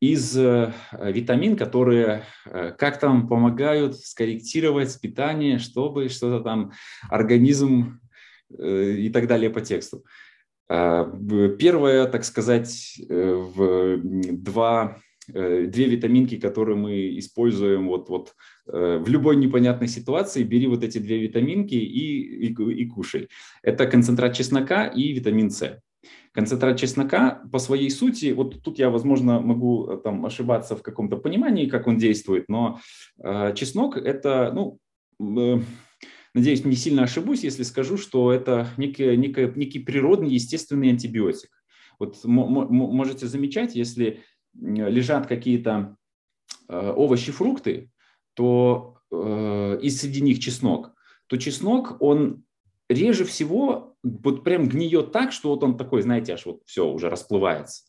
из 0.00 0.36
э, 0.36 0.72
витамин, 0.92 1.56
которые 1.56 2.24
э, 2.46 2.72
как 2.78 3.00
там 3.00 3.28
помогают 3.28 3.96
скорректировать 3.96 5.00
питание, 5.00 5.58
чтобы 5.58 6.08
что-то 6.08 6.42
там 6.42 6.72
организм 7.10 8.00
э, 8.56 8.92
и 8.92 9.10
так 9.10 9.26
далее 9.26 9.50
по 9.50 9.60
тексту. 9.60 10.04
А, 10.70 11.04
первое, 11.58 12.06
так 12.06 12.24
сказать, 12.24 13.00
в 13.08 13.98
два 14.02 14.98
две 15.26 15.86
витаминки, 15.86 16.38
которые 16.38 16.76
мы 16.76 17.18
используем 17.18 17.88
вот, 17.88 18.08
вот 18.08 18.34
в 18.64 19.08
любой 19.08 19.36
непонятной 19.36 19.88
ситуации, 19.88 20.42
бери 20.42 20.66
вот 20.66 20.82
эти 20.82 20.98
две 20.98 21.18
витаминки 21.18 21.74
и, 21.74 22.46
и, 22.46 22.52
и 22.52 22.86
кушай. 22.86 23.28
Это 23.62 23.86
концентрат 23.86 24.34
чеснока 24.34 24.86
и 24.86 25.12
витамин 25.12 25.50
С. 25.50 25.80
Концентрат 26.32 26.78
чеснока 26.78 27.42
по 27.50 27.58
своей 27.58 27.90
сути, 27.90 28.32
вот 28.32 28.62
тут 28.62 28.78
я, 28.78 28.90
возможно, 28.90 29.40
могу 29.40 29.88
э, 29.88 29.98
там 29.98 30.24
ошибаться 30.24 30.76
в 30.76 30.82
каком-то 30.82 31.16
понимании, 31.16 31.68
как 31.68 31.86
он 31.86 31.98
действует, 31.98 32.48
но 32.48 32.80
э, 33.22 33.54
чеснок 33.54 33.96
это, 33.96 34.52
ну, 34.54 34.78
э, 35.20 35.60
надеюсь, 36.34 36.64
не 36.64 36.76
сильно 36.76 37.02
ошибусь, 37.02 37.44
если 37.44 37.64
скажу, 37.64 37.96
что 37.96 38.32
это 38.32 38.68
некий, 38.76 39.16
некий, 39.16 39.52
некий 39.56 39.80
природный, 39.80 40.30
естественный 40.30 40.90
антибиотик. 40.90 41.50
Вот 41.98 42.24
можете 42.24 43.26
замечать, 43.26 43.74
если 43.74 44.22
лежат 44.54 45.26
какие-то 45.26 45.96
э, 46.68 46.92
овощи, 46.96 47.32
фрукты, 47.32 47.90
то 48.34 48.98
э, 49.10 49.78
и 49.82 49.90
среди 49.90 50.20
них 50.20 50.38
чеснок, 50.38 50.94
то 51.26 51.36
чеснок, 51.36 51.96
он 52.00 52.44
реже 52.88 53.24
всего 53.24 53.87
вот 54.02 54.44
прям 54.44 54.68
гниет 54.68 55.12
так, 55.12 55.32
что 55.32 55.50
вот 55.50 55.62
он 55.64 55.76
такой, 55.76 56.02
знаете, 56.02 56.34
аж 56.34 56.46
вот 56.46 56.62
все 56.66 56.88
уже 56.88 57.08
расплывается. 57.08 57.84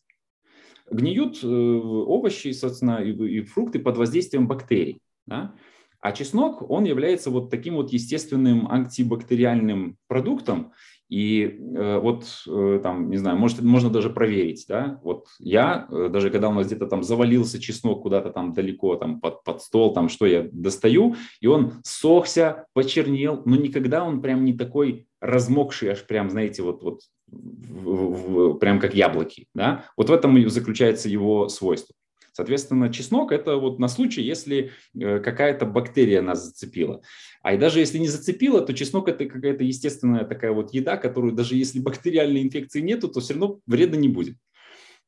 Гниют 0.90 1.42
э, 1.42 1.46
овощи, 1.46 2.52
собственно, 2.52 2.98
и, 2.98 3.42
фрукты 3.42 3.78
под 3.78 3.96
воздействием 3.96 4.48
бактерий. 4.48 5.00
Да? 5.26 5.54
А 6.00 6.12
чеснок, 6.12 6.68
он 6.68 6.84
является 6.84 7.30
вот 7.30 7.50
таким 7.50 7.76
вот 7.76 7.92
естественным 7.92 8.70
антибактериальным 8.70 9.98
продуктом, 10.08 10.72
и 11.10 11.42
э, 11.42 11.98
вот 11.98 12.24
э, 12.46 12.80
там, 12.82 13.10
не 13.10 13.16
знаю, 13.16 13.36
может, 13.36 13.60
можно 13.60 13.90
даже 13.90 14.10
проверить, 14.10 14.64
да, 14.68 15.00
вот 15.02 15.26
я, 15.40 15.88
э, 15.90 16.08
даже 16.08 16.30
когда 16.30 16.48
у 16.48 16.52
нас 16.52 16.68
где-то 16.68 16.86
там 16.86 17.02
завалился 17.02 17.60
чеснок 17.60 18.02
куда-то 18.02 18.30
там 18.30 18.52
далеко, 18.52 18.94
там 18.94 19.20
под, 19.20 19.42
под 19.42 19.60
стол, 19.60 19.92
там 19.92 20.08
что 20.08 20.24
я 20.24 20.48
достаю, 20.52 21.16
и 21.40 21.48
он 21.48 21.72
сохся, 21.82 22.66
почернел, 22.74 23.42
но 23.44 23.56
никогда 23.56 24.04
он 24.04 24.22
прям 24.22 24.44
не 24.44 24.54
такой 24.56 25.08
размокший, 25.20 25.90
аж 25.90 26.06
прям, 26.06 26.30
знаете, 26.30 26.62
вот, 26.62 26.82
вот 26.82 27.02
в, 27.26 28.52
в, 28.52 28.54
прям 28.54 28.80
как 28.80 28.94
яблоки, 28.94 29.46
да, 29.54 29.84
вот 29.96 30.10
в 30.10 30.12
этом 30.12 30.36
и 30.36 30.46
заключается 30.46 31.08
его 31.08 31.48
свойство. 31.48 31.94
Соответственно, 32.32 32.92
чеснок– 32.92 33.32
это 33.32 33.56
вот 33.56 33.78
на 33.78 33.88
случай, 33.88 34.22
если 34.22 34.70
э, 34.98 35.18
какая-то 35.18 35.66
бактерия 35.66 36.22
нас 36.22 36.44
зацепила. 36.44 37.02
А 37.42 37.54
и 37.54 37.58
даже 37.58 37.80
если 37.80 37.98
не 37.98 38.08
зацепила, 38.08 38.60
то 38.60 38.72
чеснок– 38.72 39.08
это 39.10 39.26
какая-то 39.26 39.64
естественная 39.64 40.24
такая 40.24 40.52
вот 40.52 40.72
еда, 40.72 40.96
которую 40.96 41.32
даже 41.32 41.56
если 41.56 41.80
бактериальной 41.80 42.42
инфекции 42.42 42.80
нету, 42.80 43.08
то 43.08 43.20
все 43.20 43.34
равно 43.34 43.60
вреда 43.66 43.96
не 43.96 44.08
будет. 44.08 44.36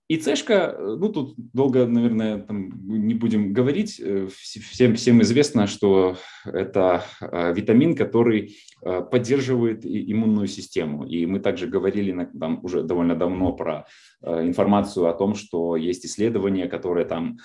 И 0.09 0.17
цешка, 0.17 0.75
э, 0.77 0.97
ну 0.99 1.09
тут 1.11 1.35
долго, 1.37 1.87
наверное, 1.87 2.39
там 2.39 2.71
не 2.87 3.15
будем 3.15 3.53
говорить, 3.53 4.01
э, 4.01 4.29
всем, 4.31 4.95
всем 4.95 5.23
известно, 5.23 5.67
что 5.67 6.17
это 6.45 7.05
э, 7.21 7.55
витамин, 7.55 7.97
который 7.97 8.59
поддерживает 8.83 9.87
иммунную 9.87 10.49
систему. 10.49 11.07
И 11.07 11.25
мы 11.25 11.39
также 11.39 11.69
говорили 11.69 12.29
там, 12.39 12.65
уже 12.65 12.83
довольно 12.83 13.15
давно 13.15 13.53
про 13.53 13.87
информацию 14.21 15.07
о 15.07 15.15
том, 15.15 15.37
что 15.37 15.77
есть 15.77 16.05
исследования, 16.05 16.67
которые 16.67 17.07
там 17.07 17.39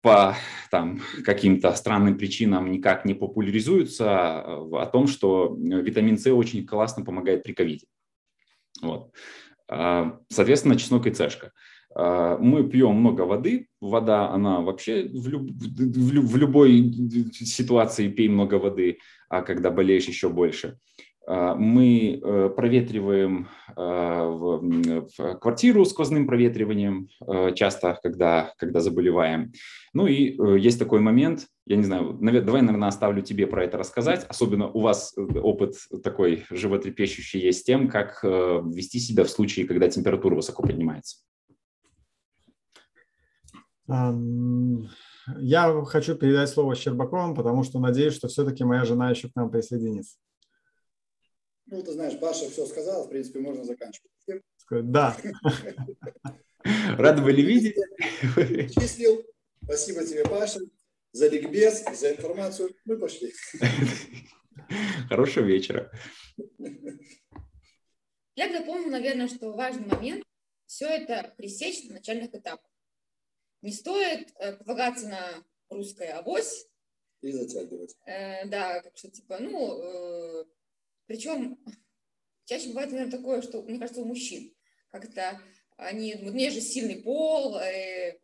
по 0.00 0.34
там, 0.70 1.00
каким-то 1.26 1.74
странным 1.74 2.16
причинам 2.16 2.70
никак 2.70 3.04
не 3.04 3.12
популяризуются, 3.12 4.40
о 4.40 4.86
том, 4.86 5.06
что 5.08 5.54
витамин 5.58 6.16
С 6.16 6.26
очень 6.32 6.66
классно 6.66 7.04
помогает 7.04 7.42
при 7.42 7.52
ковиде. 7.52 7.86
Вот. 8.80 9.12
Соответственно, 9.68 10.76
чеснок 10.76 11.06
и 11.06 11.10
цешка. 11.10 11.52
А, 11.96 12.36
мы 12.36 12.68
пьем 12.68 12.94
много 12.94 13.22
воды. 13.22 13.68
Вода, 13.80 14.28
она 14.30 14.60
вообще 14.60 15.08
в, 15.08 15.28
люб, 15.28 15.50
в 15.50 16.36
любой 16.36 16.92
ситуации 17.32 18.08
пей 18.08 18.28
много 18.28 18.56
воды, 18.56 18.98
а 19.28 19.42
когда 19.42 19.70
болеешь 19.70 20.06
еще 20.06 20.28
больше. 20.28 20.78
А, 21.26 21.54
мы 21.56 22.20
э, 22.22 22.50
проветриваем 22.50 23.48
а, 23.74 24.28
в 24.28 25.08
квартиру 25.40 25.84
сквозным 25.84 26.26
проветриванием 26.26 27.08
часто, 27.54 27.98
когда, 28.02 28.52
когда 28.58 28.80
заболеваем. 28.80 29.52
Ну 29.92 30.06
и 30.06 30.38
э, 30.38 30.58
есть 30.58 30.78
такой 30.78 31.00
момент, 31.00 31.46
я 31.66 31.76
не 31.76 31.82
знаю, 31.82 32.16
давай, 32.20 32.62
наверное, 32.62 32.88
оставлю 32.88 33.22
тебе 33.22 33.46
про 33.48 33.64
это 33.64 33.76
рассказать. 33.76 34.24
Особенно 34.28 34.68
у 34.68 34.80
вас 34.80 35.14
э, 35.16 35.20
опыт 35.40 35.74
такой 36.04 36.44
животрепещущий 36.50 37.40
есть 37.40 37.66
тем, 37.66 37.88
как 37.88 38.22
вести 38.22 39.00
себя 39.00 39.24
в 39.24 39.30
случае, 39.30 39.66
когда 39.66 39.88
температура 39.88 40.36
высоко 40.36 40.62
поднимается. 40.62 41.18
Я 45.38 45.84
хочу 45.86 46.14
передать 46.16 46.48
слово 46.48 46.74
Щербаковым, 46.74 47.34
потому 47.34 47.62
что 47.64 47.78
надеюсь, 47.78 48.14
что 48.14 48.28
все-таки 48.28 48.64
моя 48.64 48.84
жена 48.84 49.10
еще 49.10 49.28
к 49.28 49.34
нам 49.34 49.50
присоединится. 49.50 50.16
Ну, 51.66 51.82
ты 51.82 51.92
знаешь, 51.92 52.18
Паша 52.18 52.48
все 52.48 52.64
сказал, 52.66 53.04
в 53.04 53.10
принципе, 53.10 53.40
можно 53.40 53.64
заканчивать. 53.64 54.10
Да. 54.70 55.16
Рады 56.98 57.22
были 57.22 57.42
видеть. 57.42 57.76
Числил. 58.74 59.24
Спасибо 59.62 60.04
тебе, 60.04 60.24
Паша, 60.24 60.60
за 61.12 61.28
ликбез, 61.28 61.84
за 61.98 62.12
информацию. 62.12 62.74
Мы 62.84 62.98
пошли. 62.98 63.32
Хорошего 65.08 65.44
вечера. 65.44 65.90
Я 68.36 68.52
дополню, 68.52 68.90
наверное, 68.90 69.28
что 69.28 69.52
важный 69.52 69.86
момент– 69.86 70.24
все 70.66 70.86
это 70.86 71.34
пресечь 71.36 71.84
на 71.88 71.94
начальных 71.94 72.34
этапах. 72.34 72.70
Не 73.62 73.72
стоит 73.72 74.32
э, 74.38 74.56
полагаться 74.56 75.08
на 75.08 75.44
русское 75.70 76.12
авось. 76.12 76.68
И 77.22 77.32
затягивать. 77.32 77.96
Э, 78.04 78.46
да, 78.46 78.80
как 78.82 78.96
что 78.96 79.10
типа, 79.10 79.38
ну, 79.38 79.82
э, 79.82 80.44
причем 81.06 81.58
чаще 82.44 82.68
бывает, 82.68 82.90
наверное, 82.90 83.16
такое, 83.16 83.42
что, 83.42 83.62
мне 83.62 83.78
кажется, 83.78 84.02
у 84.02 84.06
мужчин 84.06 84.52
как-то 84.90 85.40
они 85.76 86.14
думают, 86.14 86.34
мне 86.34 86.50
же 86.50 86.60
сильный 86.60 86.96
пол, 86.96 87.58
э, 87.58 88.18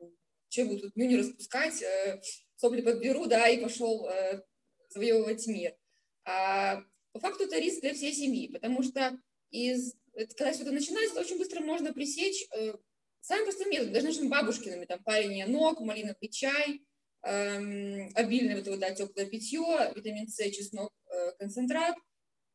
что 0.48 0.62
я 0.62 0.66
буду 0.66 0.80
тут 0.80 0.96
нюни 0.96 1.16
распускать, 1.16 1.82
э, 1.82 2.20
сопли 2.56 2.80
подберу, 2.80 3.26
да, 3.26 3.48
и 3.48 3.60
пошел 3.60 4.08
э, 4.08 4.42
завоевывать 4.88 5.46
мир. 5.46 5.76
А 6.24 6.82
по 7.12 7.20
факту 7.20 7.44
это 7.44 7.58
риск 7.58 7.80
для 7.80 7.92
всей 7.92 8.12
семьи, 8.12 8.48
потому 8.48 8.82
что 8.82 9.18
из, 9.50 9.94
когда 10.14 10.52
все 10.52 10.62
это 10.62 10.72
начинается, 10.72 11.20
очень 11.20 11.38
быстро 11.38 11.60
можно 11.60 11.92
пресечь 11.92 12.46
э, 12.56 12.74
Самый 13.22 13.44
простой 13.44 13.70
метод, 13.70 13.92
даже 13.92 14.08
нашими 14.08 14.26
бабушкиными, 14.26 14.84
там, 14.84 15.00
парение 15.04 15.46
ног, 15.46 15.78
малиновый 15.78 16.28
чай, 16.28 16.82
эм, 17.22 18.10
обильное 18.16 18.60
вот, 18.60 18.78
да, 18.80 18.90
теплое 18.90 19.26
питье, 19.26 19.92
витамин 19.94 20.26
С, 20.26 20.50
чеснок, 20.50 20.92
э, 21.06 21.30
концентрат, 21.38 21.94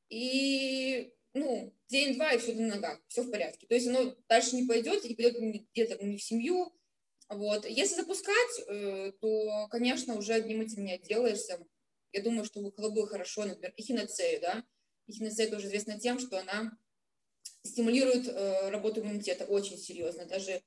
и, 0.10 1.14
ну, 1.34 1.74
день-два, 1.88 2.38
все 2.38 2.54
на 2.54 2.76
ногах, 2.76 3.00
все 3.08 3.24
в 3.24 3.32
порядке. 3.32 3.68
То 3.68 3.76
есть 3.76 3.88
оно 3.88 4.16
дальше 4.28 4.56
не 4.56 4.68
пойдет, 4.68 5.06
и 5.06 5.16
пойдет 5.16 5.38
где-то 5.74 6.04
не 6.04 6.18
в 6.18 6.24
семью, 6.24 6.74
вот. 7.30 7.66
Если 7.66 7.96
запускать, 7.96 8.60
э, 8.68 9.12
то, 9.20 9.68
конечно, 9.70 10.16
уже 10.16 10.34
одним 10.34 10.62
этим 10.62 10.86
не 10.86 10.94
отделаешься. 10.94 11.60
Я 12.14 12.22
думаю, 12.22 12.46
что 12.46 12.62
было 12.62 12.90
бы 12.90 13.08
хорошо, 13.08 13.46
например, 13.46 13.74
эхиноцею, 13.76 14.40
да, 14.42 14.64
эхиноцея 15.08 15.50
тоже 15.50 15.68
известна 15.68 16.00
тем, 16.00 16.20
что 16.20 16.40
она 16.40 16.72
стимулирует 17.64 18.28
э, 18.28 18.70
работу 18.70 19.02
иммунитета 19.02 19.46
очень 19.46 19.78
серьезно. 19.78 20.26
Даже 20.26 20.62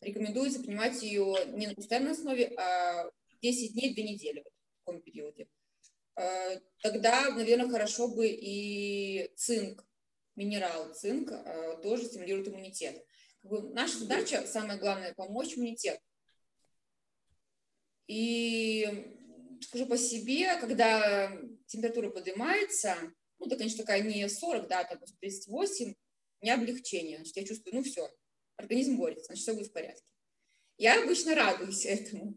рекомендуется 0.00 0.60
принимать 0.60 1.02
ее 1.02 1.34
не 1.48 1.66
на 1.66 1.74
постоянной 1.74 2.12
основе, 2.12 2.54
а 2.56 3.10
10 3.42 3.72
дней, 3.72 3.94
2 3.94 4.04
недели 4.04 4.40
в 4.40 4.84
таком 4.84 5.02
периоде. 5.02 5.48
Э, 6.16 6.60
тогда, 6.82 7.30
наверное, 7.30 7.68
хорошо 7.68 8.08
бы 8.08 8.28
и 8.28 9.30
цинк, 9.36 9.84
минерал 10.36 10.92
цинк 10.94 11.30
э, 11.32 11.78
тоже 11.82 12.04
стимулирует 12.04 12.48
иммунитет. 12.48 13.04
наша 13.42 13.98
задача, 13.98 14.46
самое 14.46 14.78
главное, 14.78 15.14
помочь 15.14 15.56
иммунитету. 15.56 16.00
И 18.06 19.06
скажу 19.62 19.86
по 19.86 19.96
себе, 19.96 20.56
когда 20.60 21.32
температура 21.66 22.10
поднимается, 22.10 22.96
ну, 23.38 23.46
это, 23.46 23.56
конечно, 23.56 23.78
такая 23.78 24.02
не 24.02 24.28
40, 24.28 24.68
да, 24.68 24.84
там 24.84 24.98
38, 25.20 25.94
не 26.42 26.50
облегчение. 26.50 27.18
Значит, 27.18 27.36
я 27.36 27.44
чувствую, 27.44 27.76
ну, 27.76 27.82
все, 27.82 28.08
организм 28.56 28.96
борется, 28.96 29.24
значит, 29.24 29.42
все 29.42 29.54
будет 29.54 29.68
в 29.68 29.72
порядке. 29.72 30.04
Я 30.76 31.02
обычно 31.02 31.34
радуюсь 31.34 31.86
этому. 31.86 32.34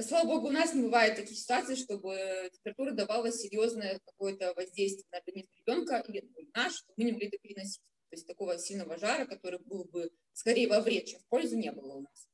Слава 0.00 0.26
богу, 0.26 0.48
у 0.48 0.50
нас 0.50 0.74
не 0.74 0.82
бывает 0.82 1.16
таких 1.16 1.38
ситуаций, 1.38 1.76
чтобы 1.76 2.50
температура 2.52 2.92
давала 2.92 3.32
серьезное 3.32 4.00
какое-то 4.04 4.54
воздействие 4.54 5.06
на 5.12 5.18
организм 5.18 5.48
ребенка 5.56 6.04
или 6.08 6.28
наш, 6.54 6.74
чтобы 6.74 6.94
мы 6.96 7.04
не 7.04 7.12
могли 7.12 7.28
это 7.28 7.38
переносить. 7.38 7.82
То 8.10 8.16
есть 8.16 8.26
такого 8.26 8.58
сильного 8.58 8.96
жара, 8.96 9.26
который 9.26 9.58
был 9.58 9.84
бы 9.84 10.10
скорее 10.32 10.68
во 10.68 10.80
вред, 10.80 11.06
чем 11.06 11.20
в 11.20 11.26
пользу, 11.26 11.56
не 11.56 11.70
было 11.72 11.94
у 11.94 12.00
нас. 12.00 12.28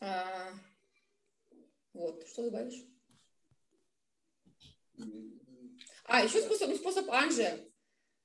А, 0.00 0.52
вот, 1.92 2.26
что 2.26 2.44
добавишь? 2.44 2.82
А, 6.04 6.24
еще 6.24 6.40
способ, 6.40 6.68
ну, 6.68 6.76
способ 6.76 7.10
Анжи. 7.10 7.70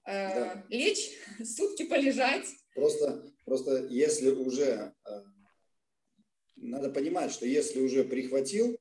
Э, 0.06 0.34
да. 0.34 0.65
Лечь, 0.69 1.12
сутки 1.43 1.86
полежать. 1.86 2.47
Просто, 2.74 3.32
просто 3.45 3.86
если 3.88 4.30
уже, 4.30 4.95
э, 5.06 5.24
надо 6.62 6.89
понимать, 6.89 7.32
что 7.32 7.45
если 7.45 7.82
уже 7.82 8.04
прихватил 8.04 8.78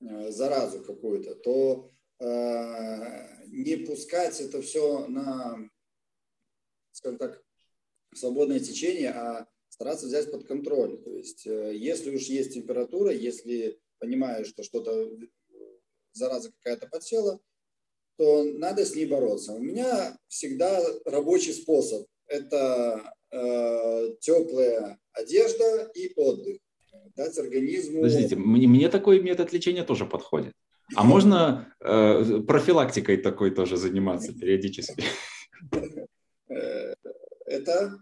э, 0.00 0.30
заразу 0.30 0.82
какую-то, 0.82 1.34
то 1.34 1.90
э, 2.20 3.46
не 3.48 3.76
пускать 3.76 4.40
это 4.40 4.62
все 4.62 5.06
на, 5.06 5.68
скажем 6.92 7.18
так, 7.18 7.42
свободное 8.14 8.60
течение, 8.60 9.10
а 9.10 9.48
стараться 9.68 10.06
взять 10.06 10.30
под 10.30 10.46
контроль. 10.46 11.02
То 11.02 11.16
есть, 11.16 11.46
э, 11.46 11.74
если 11.74 12.14
уж 12.14 12.22
есть 12.22 12.54
температура, 12.54 13.12
если 13.12 13.80
понимаешь, 13.98 14.48
что 14.48 14.62
что-то, 14.62 15.10
зараза 16.12 16.52
какая-то 16.52 16.86
подсела, 16.88 17.40
то 18.16 18.44
надо 18.44 18.84
с 18.84 18.94
ней 18.94 19.06
бороться. 19.06 19.52
У 19.52 19.58
меня 19.58 20.18
всегда 20.28 20.82
рабочий 21.04 21.52
способ– 21.52 22.06
это 22.26 23.14
э, 23.30 24.16
теплая 24.20 24.98
одежда 25.12 25.90
и 25.94 26.12
отдых. 26.16 26.58
Дать 27.16 27.38
организму… 27.38 28.02
Подождите, 28.02 28.36
мне, 28.36 28.68
мне 28.68 28.88
такой 28.88 29.20
метод 29.22 29.52
лечения 29.52 29.84
тоже 29.84 30.06
подходит. 30.06 30.52
А 30.94 31.02
можно 31.02 31.74
э, 31.80 32.40
профилактикой 32.46 33.16
такой 33.16 33.50
тоже 33.50 33.76
заниматься 33.76 34.32
периодически? 34.32 35.02
Э, 36.48 36.94
это 37.46 37.98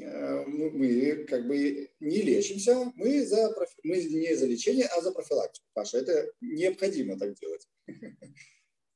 Э, 0.00 0.44
мы 0.46 1.24
как 1.28 1.46
бы 1.46 1.90
не 2.00 2.22
лечимся, 2.22 2.92
мы, 2.94 3.24
за, 3.26 3.54
мы 3.82 3.96
не 3.96 4.34
за 4.34 4.46
лечение, 4.46 4.86
а 4.86 5.00
за 5.00 5.12
профилактику, 5.12 5.66
Паша. 5.72 5.98
Это 5.98 6.30
необходимо 6.40 7.18
так 7.18 7.34
делать. 7.34 7.68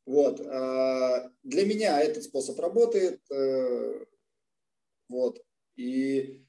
Вот. 0.04 0.40
А, 0.40 1.30
для 1.44 1.64
меня 1.64 2.00
этот 2.00 2.24
способ 2.24 2.58
работает. 2.58 3.20
Э, 3.30 4.04
вот. 5.08 5.40
И 5.76 6.44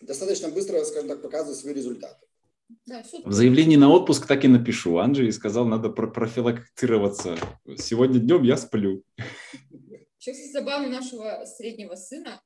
достаточно 0.00 0.48
быстро, 0.48 0.82
скажем 0.84 1.08
так, 1.08 1.22
показывает 1.22 1.58
свои 1.58 1.74
результаты. 1.74 2.26
В 3.24 3.32
заявлении 3.32 3.76
на 3.76 3.90
отпуск 3.90 4.26
так 4.26 4.44
и 4.44 4.48
напишу. 4.48 4.98
Анджей 4.98 5.32
сказал, 5.32 5.66
надо 5.66 5.90
профилактироваться. 5.90 7.36
Сегодня 7.76 8.18
днем 8.18 8.42
я 8.42 8.56
сплю. 8.56 9.04
Сейчас 10.18 10.52
забавно 10.52 10.88
нашего 10.88 11.44
среднего 11.44 11.96
сына 11.96 12.40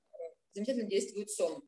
замечательно 0.54 0.88
действует 0.88 1.30
сон. 1.30 1.62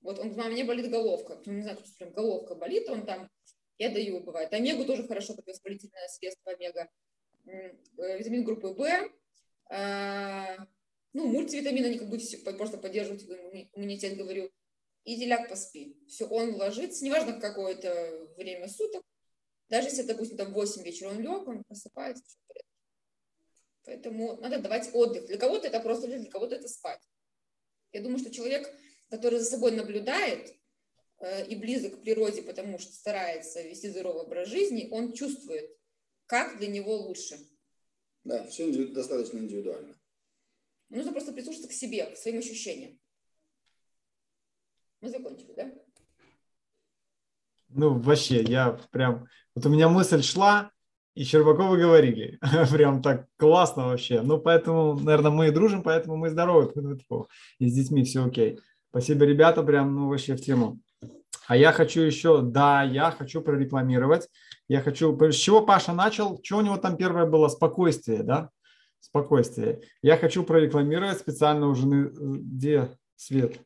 Вот 0.00 0.18
он, 0.18 0.30
у 0.38 0.48
меня 0.50 0.64
болит 0.64 0.90
головка, 0.90 1.40
ну, 1.44 1.54
не 1.54 1.62
знаю, 1.62 1.78
прям 1.98 2.12
головка 2.12 2.54
болит, 2.54 2.88
он 2.88 3.04
там, 3.04 3.28
я 3.78 3.90
даю, 3.90 4.20
бывает. 4.20 4.52
Омегу 4.52 4.84
тоже 4.84 5.08
хорошо, 5.08 5.34
как 5.34 5.46
воспалительное 5.46 6.06
средство 6.08 6.52
омега. 6.52 6.88
Э, 7.46 8.18
витамин 8.18 8.44
группы 8.44 8.68
В, 8.68 8.86
а, 9.70 10.66
ну, 11.12 11.26
мультивитамины, 11.26 11.86
они 11.86 11.98
как 11.98 12.08
бы 12.08 12.18
все, 12.18 12.38
просто 12.38 12.78
поддерживают 12.78 13.22
иммунитет, 13.74 14.16
говорю. 14.16 14.50
И 15.04 15.16
деляк 15.16 15.48
поспи. 15.48 15.96
Все, 16.06 16.26
он 16.26 16.54
ложится, 16.54 17.04
неважно 17.04 17.36
в 17.36 17.40
какое-то 17.40 18.28
время 18.36 18.68
суток, 18.68 19.02
даже 19.68 19.88
если, 19.88 20.02
допустим, 20.02 20.36
там 20.36 20.52
8 20.52 20.82
вечера 20.82 21.10
он 21.10 21.20
лег, 21.20 21.46
он 21.46 21.64
просыпается. 21.64 22.36
Поэтому 23.84 24.38
надо 24.40 24.58
давать 24.60 24.90
отдых. 24.92 25.26
Для 25.26 25.38
кого-то 25.38 25.68
это 25.68 25.80
просто 25.80 26.08
для 26.08 26.30
кого-то 26.30 26.56
это 26.56 26.68
спать. 26.68 27.00
Я 27.92 28.02
думаю, 28.02 28.18
что 28.18 28.30
человек, 28.30 28.70
который 29.08 29.38
за 29.38 29.46
собой 29.46 29.72
наблюдает 29.72 30.54
э, 31.20 31.46
и 31.46 31.56
близок 31.56 31.96
к 31.96 32.02
природе, 32.02 32.42
потому 32.42 32.78
что 32.78 32.92
старается 32.92 33.62
вести 33.62 33.88
здоровый 33.88 34.22
образ 34.22 34.48
жизни, 34.48 34.88
он 34.90 35.12
чувствует, 35.12 35.70
как 36.26 36.58
для 36.58 36.68
него 36.68 36.96
лучше. 36.96 37.38
Да, 38.24 38.46
все 38.46 38.70
достаточно 38.88 39.38
индивидуально. 39.38 39.97
Нужно 40.90 41.12
просто 41.12 41.32
прислушаться 41.32 41.68
к 41.68 41.72
себе, 41.72 42.06
к 42.06 42.16
своим 42.16 42.38
ощущениям. 42.38 42.98
Мы 45.00 45.10
закончили, 45.10 45.52
да? 45.54 45.72
Ну, 47.68 47.98
вообще, 47.98 48.42
я 48.42 48.78
прям... 48.90 49.26
Вот 49.54 49.66
у 49.66 49.68
меня 49.68 49.88
мысль 49.88 50.22
шла, 50.22 50.72
и 51.14 51.24
Щербаковы 51.24 51.78
говорили. 51.78 52.38
Прям 52.72 53.02
так 53.02 53.26
классно 53.36 53.88
вообще. 53.88 54.22
Ну, 54.22 54.38
поэтому, 54.38 54.94
наверное, 54.94 55.32
мы 55.32 55.48
и 55.48 55.50
дружим, 55.50 55.82
поэтому 55.82 56.16
мы 56.16 56.30
здоровы. 56.30 56.72
И 57.58 57.68
с 57.68 57.74
детьми 57.74 58.04
все 58.04 58.24
окей. 58.24 58.60
Спасибо, 58.90 59.24
ребята, 59.24 59.62
прям, 59.62 59.94
ну, 59.94 60.08
вообще 60.08 60.36
в 60.36 60.40
тему. 60.40 60.80
А 61.48 61.56
я 61.56 61.72
хочу 61.72 62.02
еще, 62.02 62.40
да, 62.40 62.82
я 62.82 63.10
хочу 63.10 63.40
прорекламировать. 63.40 64.28
Я 64.68 64.80
хочу, 64.80 65.18
с 65.20 65.34
чего 65.34 65.62
Паша 65.62 65.92
начал? 65.92 66.40
Что 66.42 66.58
у 66.58 66.60
него 66.60 66.76
там 66.76 66.96
первое 66.96 67.26
было? 67.26 67.48
Спокойствие, 67.48 68.22
да? 68.22 68.50
Спокойствие. 69.00 69.82
Я 70.02 70.16
хочу 70.16 70.44
прорекламировать 70.44 71.18
специально 71.18 71.68
у 71.68 71.74
жены, 71.74 72.10
где 72.12 72.96
свет? 73.16 73.60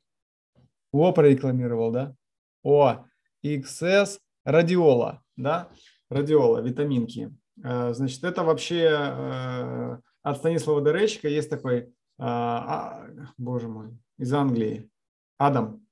О, 0.93 1.13
прорекламировал, 1.13 1.91
да? 1.91 2.15
О, 2.63 3.05
XS 3.45 4.19
Радиола, 4.45 5.23
да? 5.37 5.71
Радиола, 6.09 6.59
витаминки. 6.59 7.35
Э, 7.65 7.93
значит, 7.95 8.23
это 8.25 8.43
вообще 8.43 8.89
э, 8.91 9.99
от 10.23 10.37
Станислава 10.37 10.83
Деречка 10.83 11.29
есть 11.29 11.51
такой, 11.51 11.79
э, 11.79 11.85
а, 12.19 13.07
боже 13.39 13.69
мой, 13.69 13.99
из 14.19 14.33
Англии, 14.33 14.91
Адам 15.39 15.87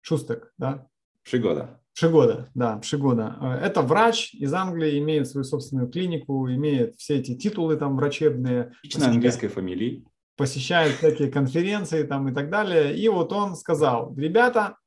Шустек, 0.00 0.52
да? 0.58 0.88
Шигода. 1.22 1.81
Шигода, 1.94 2.48
да, 2.54 2.80
Шигода. 2.82 3.58
Это 3.62 3.82
врач 3.82 4.34
из 4.34 4.52
Англии, 4.54 4.98
имеет 4.98 5.28
свою 5.28 5.44
собственную 5.44 5.88
клинику, 5.88 6.48
имеет 6.48 6.96
все 6.96 7.16
эти 7.18 7.34
титулы 7.36 7.76
там 7.76 7.96
врачебные. 7.96 8.72
Лично 8.82 9.08
английской 9.08 9.48
фамилии. 9.48 10.04
Посещает 10.36 10.94
всякие 10.94 11.30
конференции 11.30 12.02
там 12.04 12.28
и 12.28 12.34
так 12.34 12.50
далее. 12.50 12.96
И 12.96 13.08
вот 13.08 13.32
он 13.32 13.54
сказал, 13.56 14.14
ребята, 14.16 14.78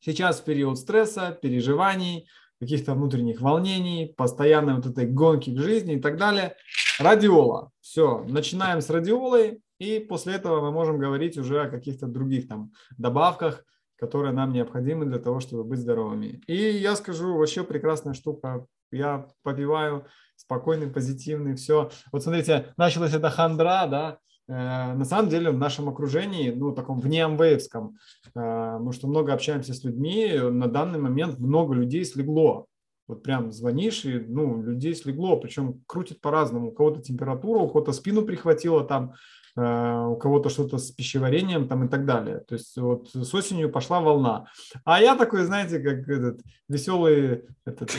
сейчас 0.00 0.40
период 0.40 0.78
стресса, 0.78 1.38
переживаний, 1.40 2.26
каких-то 2.58 2.94
внутренних 2.94 3.42
волнений, 3.42 4.14
постоянной 4.16 4.76
вот 4.76 4.86
этой 4.86 5.06
гонки 5.06 5.50
к 5.54 5.60
жизни 5.60 5.96
и 5.96 6.00
так 6.00 6.16
далее. 6.16 6.54
Радиола. 6.98 7.70
Все, 7.80 8.24
начинаем 8.26 8.80
с 8.80 8.88
радиолой, 8.88 9.60
и 9.78 9.98
после 9.98 10.34
этого 10.34 10.62
мы 10.62 10.72
можем 10.72 10.98
говорить 10.98 11.36
уже 11.36 11.60
о 11.60 11.68
каких-то 11.68 12.06
других 12.06 12.48
там 12.48 12.72
добавках, 12.96 13.64
которые 13.96 14.32
нам 14.32 14.52
необходимы 14.52 15.06
для 15.06 15.18
того, 15.18 15.40
чтобы 15.40 15.64
быть 15.64 15.80
здоровыми. 15.80 16.42
И 16.46 16.56
я 16.56 16.96
скажу, 16.96 17.36
вообще 17.36 17.64
прекрасная 17.64 18.14
штука. 18.14 18.66
Я 18.90 19.28
попиваю 19.42 20.06
спокойный, 20.36 20.88
позитивный, 20.88 21.54
все. 21.54 21.90
Вот 22.12 22.22
смотрите, 22.22 22.72
началась 22.76 23.14
эта 23.14 23.30
хандра, 23.30 23.86
да, 23.86 24.18
Э, 24.46 24.92
на 24.94 25.04
самом 25.04 25.30
деле 25.30 25.50
в 25.50 25.58
нашем 25.58 25.88
окружении, 25.88 26.50
ну, 26.50 26.72
таком 26.72 27.00
вне 27.00 27.24
амвеевском, 27.24 27.96
э, 28.34 28.78
мы 28.78 28.92
что 28.92 29.08
много 29.08 29.32
общаемся 29.32 29.72
с 29.72 29.84
людьми, 29.84 30.38
на 30.38 30.68
данный 30.68 30.98
момент 30.98 31.38
много 31.38 31.74
людей 31.74 32.04
слегло. 32.04 32.66
Вот 33.06 33.22
прям 33.22 33.52
звонишь, 33.52 34.04
и, 34.04 34.18
ну, 34.18 34.62
людей 34.62 34.94
слегло, 34.94 35.36
причем 35.36 35.82
крутит 35.86 36.20
по-разному. 36.20 36.68
У 36.68 36.72
кого-то 36.72 37.02
температура, 37.02 37.60
у 37.60 37.68
кого-то 37.68 37.92
спину 37.92 38.22
прихватило 38.22 38.84
там, 38.84 39.12
Э, 39.12 39.43
у 39.56 40.16
кого-то 40.16 40.48
что-то 40.48 40.78
с 40.78 40.90
пищеварением 40.90 41.68
там 41.68 41.84
и 41.84 41.88
так 41.88 42.04
далее. 42.04 42.40
То 42.40 42.54
есть 42.54 42.76
вот 42.76 43.10
с 43.12 43.34
осенью 43.34 43.70
пошла 43.70 44.00
волна. 44.00 44.46
А 44.84 45.00
я 45.00 45.14
такой, 45.14 45.44
знаете, 45.44 45.78
как 45.78 46.08
этот 46.08 46.40
веселый 46.68 47.44
этот, 47.64 47.94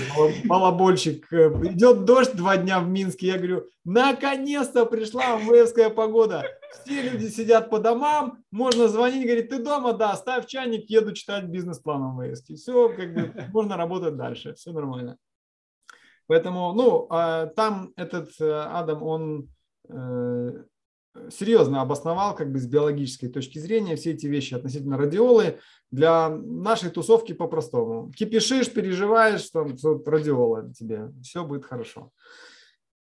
балабольщик. 0.46 1.32
Э, 1.32 1.48
идет 1.64 2.06
дождь 2.06 2.36
два 2.36 2.58
дня 2.58 2.80
в 2.80 2.88
Минске. 2.88 3.28
Я 3.28 3.38
говорю, 3.38 3.68
наконец-то 3.86 4.86
пришла 4.86 5.38
МВСская 5.38 5.90
погода. 5.90 6.44
Все 6.84 7.02
люди 7.02 7.28
сидят 7.28 7.70
по 7.70 7.80
домам, 7.80 8.44
можно 8.52 8.90
звонить, 8.90 9.26
говорит, 9.26 9.50
ты 9.50 9.64
дома? 9.64 9.94
Да, 9.94 10.14
ставь 10.16 10.48
чайник, 10.48 10.90
еду 10.90 11.14
читать 11.14 11.46
бизнес-план 11.46 12.18
МВС. 12.18 12.42
Все, 12.42 12.90
как 12.90 13.14
бы, 13.14 13.34
можно 13.54 13.78
работать 13.78 14.18
дальше, 14.18 14.54
все 14.56 14.72
нормально. 14.72 15.18
Поэтому, 16.28 16.74
ну, 16.74 17.08
а 17.10 17.46
там 17.48 17.94
этот 17.96 18.32
э, 18.42 18.52
Адам, 18.52 19.04
он 19.04 19.50
серьезно 21.30 21.82
обосновал 21.82 22.36
как 22.36 22.52
бы 22.52 22.60
с 22.60 22.68
биологической 22.68 23.28
точки 23.28 23.60
зрения 23.60 23.96
все 23.96 24.12
эти 24.12 24.28
вещи 24.28 24.54
относительно 24.54 24.98
радиолы. 24.98 25.60
Для 25.92 26.30
нашей 26.30 26.90
тусовки 26.90 27.34
по-простому. 27.34 28.12
Кипишишь, 28.12 28.72
переживаешь, 28.72 29.42
что 29.42 29.68
радиола 30.06 30.74
тебе, 30.74 31.12
все 31.24 31.46
будет 31.46 31.66
хорошо. 31.66 32.12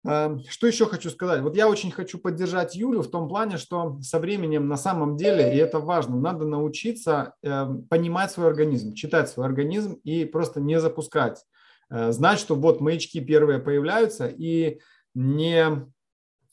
Эм, 0.04 0.40
что 0.48 0.66
еще 0.66 0.86
хочу 0.86 1.10
сказать? 1.10 1.42
Вот 1.42 1.56
я 1.56 1.68
очень 1.68 1.92
хочу 1.92 2.18
поддержать 2.18 2.74
Юлю 2.74 3.02
в 3.02 3.10
том 3.10 3.28
плане, 3.28 3.56
что 3.56 4.00
со 4.02 4.18
временем 4.18 4.66
на 4.68 4.76
самом 4.76 5.16
деле, 5.16 5.54
и 5.54 5.58
это 5.58 5.78
важно, 5.78 6.16
надо 6.16 6.44
научиться 6.44 7.34
эм, 7.42 7.84
понимать 7.84 8.32
свой 8.32 8.48
организм, 8.48 8.94
читать 8.94 9.28
свой 9.28 9.46
организм 9.46 9.94
и 10.02 10.24
просто 10.24 10.60
не 10.60 10.80
запускать. 10.80 11.44
Э, 11.88 12.10
знать, 12.10 12.40
что 12.40 12.56
вот 12.56 12.80
маячки 12.80 13.20
первые 13.20 13.60
появляются 13.60 14.26
и 14.26 14.80
не 15.14 15.86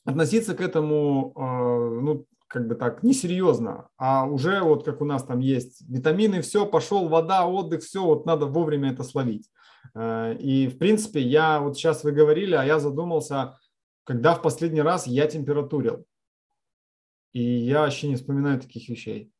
относиться 0.05 0.55
к 0.55 0.61
этому, 0.61 1.33
э, 1.35 2.01
ну, 2.01 2.25
как 2.47 2.67
бы 2.67 2.75
так, 2.75 3.03
несерьезно, 3.03 3.89
а 3.97 4.25
уже 4.25 4.61
вот 4.61 4.83
как 4.83 5.01
у 5.01 5.05
нас 5.05 5.23
там 5.23 5.39
есть 5.39 5.87
витамины, 5.87 6.41
все, 6.41 6.65
пошел, 6.65 7.07
вода, 7.07 7.45
отдых, 7.45 7.83
все, 7.83 8.03
вот 8.03 8.25
надо 8.25 8.47
вовремя 8.47 8.91
это 8.91 9.03
словить. 9.03 9.49
Э, 9.93 10.35
и, 10.39 10.67
в 10.67 10.77
принципе, 10.77 11.21
я 11.21 11.59
вот 11.59 11.77
сейчас 11.77 12.03
вы 12.03 12.11
говорили, 12.11 12.55
а 12.55 12.63
я 12.63 12.79
задумался, 12.79 13.59
когда 14.03 14.33
в 14.33 14.41
последний 14.41 14.81
раз 14.81 15.05
я 15.05 15.27
температурил. 15.27 16.05
И 17.31 17.43
я 17.43 17.81
вообще 17.81 18.07
не 18.07 18.15
вспоминаю 18.15 18.59
таких 18.59 18.89
вещей. 18.89 19.31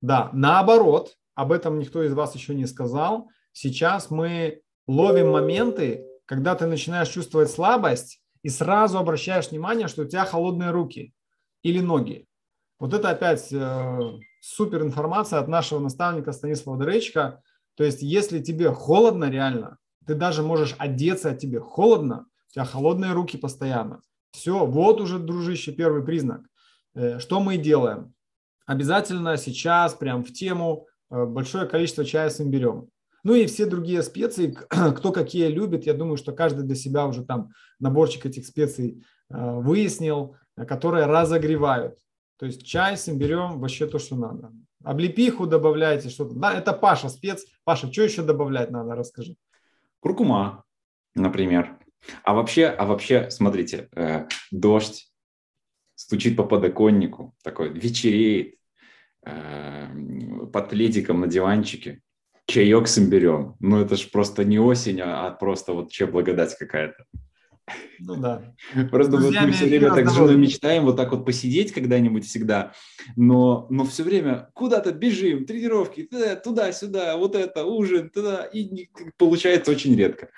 Да, 0.00 0.30
наоборот, 0.32 1.16
об 1.34 1.52
этом 1.52 1.78
никто 1.78 2.02
из 2.02 2.14
вас 2.14 2.34
еще 2.34 2.54
не 2.54 2.66
сказал. 2.66 3.28
Сейчас 3.52 4.10
мы 4.10 4.62
ловим 4.86 5.30
моменты, 5.30 6.06
когда 6.24 6.54
ты 6.54 6.66
начинаешь 6.66 7.08
чувствовать 7.08 7.50
слабость 7.50 8.22
и 8.48 8.50
сразу 8.50 8.96
обращаешь 8.96 9.50
внимание, 9.50 9.88
что 9.88 10.02
у 10.02 10.04
тебя 10.06 10.24
холодные 10.24 10.70
руки 10.70 11.12
или 11.62 11.80
ноги. 11.80 12.26
Вот 12.80 12.94
это 12.94 13.10
опять 13.10 13.52
э, 13.52 13.98
супер 14.40 14.80
информация 14.80 15.38
от 15.38 15.48
нашего 15.48 15.80
наставника 15.80 16.32
Станислава 16.32 16.78
Доречка. 16.78 17.42
То 17.74 17.84
есть, 17.84 18.00
если 18.00 18.38
тебе 18.42 18.72
холодно 18.72 19.28
реально, 19.28 19.76
ты 20.06 20.14
даже 20.14 20.42
можешь 20.42 20.74
одеться, 20.78 21.32
а 21.32 21.36
тебе 21.36 21.60
холодно, 21.60 22.24
у 22.48 22.52
тебя 22.54 22.64
холодные 22.64 23.12
руки 23.12 23.36
постоянно. 23.36 24.00
Все, 24.30 24.64
вот 24.64 25.02
уже, 25.02 25.18
дружище, 25.18 25.72
первый 25.72 26.02
признак. 26.02 26.40
Э, 26.94 27.18
что 27.18 27.40
мы 27.40 27.58
делаем? 27.58 28.14
Обязательно 28.64 29.36
сейчас, 29.36 29.92
прям 29.92 30.24
в 30.24 30.32
тему, 30.32 30.86
э, 31.10 31.26
большое 31.26 31.66
количество 31.66 32.02
чая 32.02 32.30
с 32.30 32.40
имбирем. 32.40 32.88
Ну 33.28 33.34
и 33.34 33.44
все 33.44 33.66
другие 33.66 34.02
специи, 34.02 34.56
кто 34.96 35.12
какие 35.12 35.48
любит, 35.48 35.84
я 35.84 35.92
думаю, 35.92 36.16
что 36.16 36.32
каждый 36.32 36.64
для 36.64 36.74
себя 36.74 37.06
уже 37.06 37.22
там 37.26 37.50
наборчик 37.78 38.24
этих 38.24 38.46
специй 38.46 39.04
э, 39.28 39.34
выяснил, 39.36 40.34
которые 40.66 41.04
разогревают. 41.04 41.98
То 42.38 42.46
есть 42.46 42.64
чай 42.66 42.96
с 42.96 43.06
имбирем 43.06 43.60
вообще 43.60 43.86
то, 43.86 43.98
что 43.98 44.16
надо. 44.16 44.50
Облепиху 44.82 45.46
добавляйте, 45.46 46.08
что-то. 46.08 46.36
Да, 46.36 46.54
это 46.54 46.72
Паша 46.72 47.10
спец. 47.10 47.44
Паша, 47.64 47.92
что 47.92 48.02
еще 48.02 48.22
добавлять 48.22 48.70
надо, 48.70 48.94
расскажи. 48.94 49.36
Куркума, 50.00 50.64
например. 51.14 51.78
А 52.24 52.32
вообще, 52.32 52.64
а 52.64 52.86
вообще, 52.86 53.28
смотрите, 53.28 53.90
э, 53.94 54.26
дождь 54.50 55.12
стучит 55.96 56.34
по 56.34 56.44
подоконнику, 56.44 57.34
такой 57.42 57.68
вечереет, 57.74 58.54
э, 59.26 59.88
под 60.50 60.70
пледиком 60.70 61.20
на 61.20 61.26
диванчике, 61.26 62.00
чаек 62.48 62.88
с 62.88 62.98
имбирем. 62.98 63.56
Ну, 63.60 63.80
это 63.80 63.96
же 63.96 64.08
просто 64.08 64.44
не 64.44 64.58
осень, 64.58 65.00
а, 65.00 65.26
а 65.26 65.30
просто 65.30 65.74
вот 65.74 65.92
че 65.92 66.06
благодать 66.06 66.56
какая-то. 66.56 67.04
Ну 68.00 68.16
да. 68.16 68.42
Просто 68.90 69.18
вот 69.18 69.34
мы 69.34 69.52
все 69.52 69.66
время 69.66 69.94
так 69.94 70.08
с 70.08 70.14
женой 70.14 70.36
мечтаем 70.36 70.84
вот 70.84 70.96
так 70.96 71.10
вот 71.12 71.26
посидеть 71.26 71.72
когда-нибудь 71.72 72.24
всегда, 72.24 72.72
но, 73.14 73.66
но 73.68 73.84
все 73.84 74.04
время 74.04 74.48
куда-то 74.54 74.90
бежим, 74.92 75.44
тренировки, 75.44 76.08
туда-сюда, 76.42 77.18
вот 77.18 77.34
это, 77.34 77.66
ужин, 77.66 78.08
туда, 78.08 78.44
и 78.44 78.88
получается 79.18 79.72
очень 79.72 79.94
редко. 79.96 80.30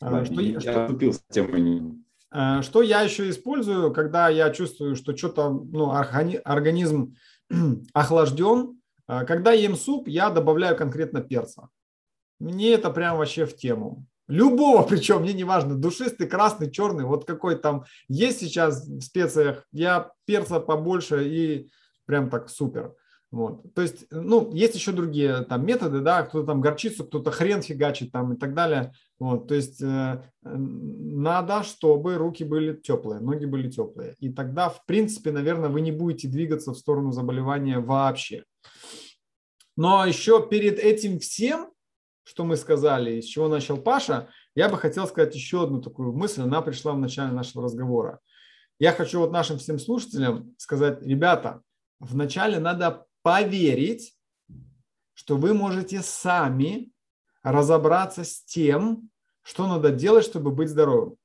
А, 0.00 0.24
что, 0.24 0.40
я 0.40 0.60
что, 0.60 0.84
отступился 0.84 1.20
темой. 1.30 2.02
А, 2.30 2.62
что 2.62 2.80
я 2.80 3.02
еще 3.02 3.28
использую, 3.28 3.92
когда 3.92 4.30
я 4.30 4.48
чувствую, 4.48 4.96
что 4.96 5.14
что-то, 5.14 5.50
ну, 5.50 5.90
организм 5.90 7.16
охлажден, 7.92 8.70
а, 8.70 8.77
когда 9.08 9.52
ем 9.52 9.74
суп, 9.74 10.06
я 10.08 10.30
добавляю 10.30 10.76
конкретно 10.76 11.20
перца. 11.20 11.68
Мне 12.38 12.74
это 12.74 12.90
прям 12.90 13.16
вообще 13.16 13.46
в 13.46 13.56
тему. 13.56 14.06
Любого, 14.28 14.82
причем, 14.88 15.22
мне 15.22 15.32
не 15.32 15.44
важно, 15.44 15.74
душистый, 15.74 16.28
красный, 16.28 16.70
черный, 16.70 17.04
вот 17.04 17.24
какой 17.24 17.56
там 17.56 17.84
есть 18.08 18.40
сейчас 18.40 18.86
в 18.86 19.00
специях, 19.00 19.64
я 19.72 20.12
перца 20.26 20.60
побольше 20.60 21.26
и 21.26 21.70
прям 22.04 22.30
так 22.30 22.48
супер. 22.48 22.94
Вот. 23.30 23.74
То 23.74 23.82
есть, 23.82 24.06
ну, 24.10 24.50
есть 24.54 24.74
еще 24.74 24.92
другие 24.92 25.42
там 25.42 25.66
методы, 25.66 26.00
да, 26.00 26.22
кто-то 26.22 26.46
там 26.46 26.62
горчицу, 26.62 27.04
кто-то 27.04 27.30
хрен 27.30 27.60
фигачит 27.60 28.10
там 28.10 28.32
и 28.32 28.36
так 28.38 28.54
далее. 28.54 28.92
Вот. 29.18 29.48
То 29.48 29.54
есть, 29.54 29.82
э, 29.82 30.22
надо, 30.42 31.62
чтобы 31.62 32.16
руки 32.16 32.42
были 32.42 32.72
теплые, 32.74 33.20
ноги 33.20 33.44
были 33.44 33.70
теплые. 33.70 34.14
И 34.20 34.32
тогда, 34.32 34.70
в 34.70 34.86
принципе, 34.86 35.30
наверное, 35.30 35.68
вы 35.68 35.82
не 35.82 35.92
будете 35.92 36.26
двигаться 36.26 36.72
в 36.72 36.78
сторону 36.78 37.12
заболевания 37.12 37.80
вообще. 37.80 38.44
Но 39.78 40.04
еще 40.04 40.46
перед 40.46 40.78
этим 40.78 41.18
всем 41.20 41.72
что 42.28 42.44
мы 42.44 42.58
сказали, 42.58 43.14
из 43.14 43.24
чего 43.24 43.48
начал 43.48 43.78
Паша, 43.78 44.28
я 44.54 44.68
бы 44.68 44.76
хотел 44.76 45.06
сказать 45.06 45.34
еще 45.34 45.62
одну 45.62 45.80
такую 45.80 46.12
мысль, 46.12 46.42
она 46.42 46.60
пришла 46.60 46.92
в 46.92 46.98
начале 46.98 47.32
нашего 47.32 47.64
разговора. 47.64 48.20
Я 48.78 48.92
хочу 48.92 49.20
вот 49.20 49.32
нашим 49.32 49.56
всем 49.56 49.78
слушателям 49.78 50.54
сказать, 50.58 51.00
ребята, 51.00 51.62
вначале 52.00 52.58
надо 52.58 53.06
поверить, 53.22 54.14
что 55.14 55.38
вы 55.38 55.54
можете 55.54 56.02
сами 56.02 56.92
разобраться 57.42 58.24
с 58.24 58.44
тем, 58.44 59.08
что 59.40 59.66
надо 59.66 59.90
делать, 59.90 60.26
чтобы 60.26 60.50
быть 60.50 60.68
здоровым. 60.68 61.16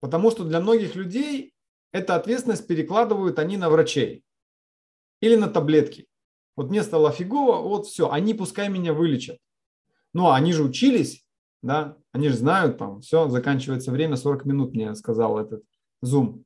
Потому 0.00 0.32
что 0.32 0.42
для 0.42 0.58
многих 0.58 0.96
людей 0.96 1.54
эта 1.92 2.16
ответственность 2.16 2.66
перекладывают 2.66 3.38
они 3.38 3.56
на 3.56 3.70
врачей 3.70 4.24
или 5.24 5.36
на 5.36 5.48
таблетки. 5.48 6.06
Вот 6.54 6.68
мне 6.68 6.82
стало 6.82 7.10
фигово, 7.10 7.62
вот 7.62 7.86
все, 7.86 8.10
они 8.10 8.34
пускай 8.34 8.68
меня 8.68 8.92
вылечат. 8.92 9.38
Ну, 10.12 10.30
они 10.30 10.52
же 10.52 10.62
учились, 10.62 11.24
да, 11.62 11.96
они 12.12 12.28
же 12.28 12.36
знают, 12.36 12.76
там, 12.76 13.00
все, 13.00 13.28
заканчивается 13.28 13.90
время, 13.90 14.16
40 14.16 14.44
минут 14.44 14.74
мне 14.74 14.94
сказал 14.94 15.38
этот 15.38 15.62
Zoom. 16.04 16.42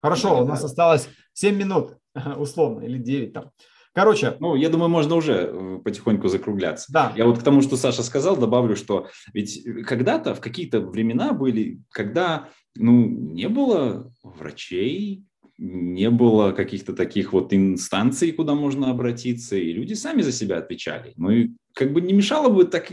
Хорошо, 0.00 0.36
да, 0.36 0.42
у 0.42 0.46
нас 0.46 0.60
да. 0.60 0.66
осталось 0.66 1.08
7 1.32 1.56
минут, 1.56 1.96
условно, 2.36 2.84
или 2.84 2.98
9 2.98 3.32
там. 3.32 3.50
Короче. 3.92 4.36
Ну, 4.38 4.54
я 4.54 4.68
думаю, 4.68 4.88
можно 4.88 5.16
уже 5.16 5.50
э, 5.52 5.78
потихоньку 5.82 6.28
закругляться. 6.28 6.92
Да. 6.92 7.12
Я 7.16 7.26
вот 7.26 7.40
к 7.40 7.42
тому, 7.42 7.62
что 7.62 7.76
Саша 7.76 8.04
сказал, 8.04 8.36
добавлю, 8.36 8.76
что 8.76 9.08
ведь 9.34 9.64
когда-то, 9.84 10.36
в 10.36 10.40
какие-то 10.40 10.80
времена 10.80 11.32
были, 11.32 11.82
когда, 11.90 12.48
ну, 12.76 13.04
не 13.08 13.48
было 13.48 14.12
врачей, 14.22 15.24
не 15.58 16.08
было 16.10 16.52
каких-то 16.52 16.92
таких 16.92 17.32
вот 17.32 17.52
инстанций, 17.52 18.32
куда 18.32 18.54
можно 18.54 18.90
обратиться, 18.90 19.56
и 19.56 19.72
люди 19.72 19.94
сами 19.94 20.22
за 20.22 20.32
себя 20.32 20.58
отвечали. 20.58 21.12
Ну 21.16 21.30
и 21.30 21.50
как 21.74 21.92
бы 21.92 22.00
не 22.00 22.12
мешало 22.12 22.48
бы 22.48 22.64
так 22.64 22.88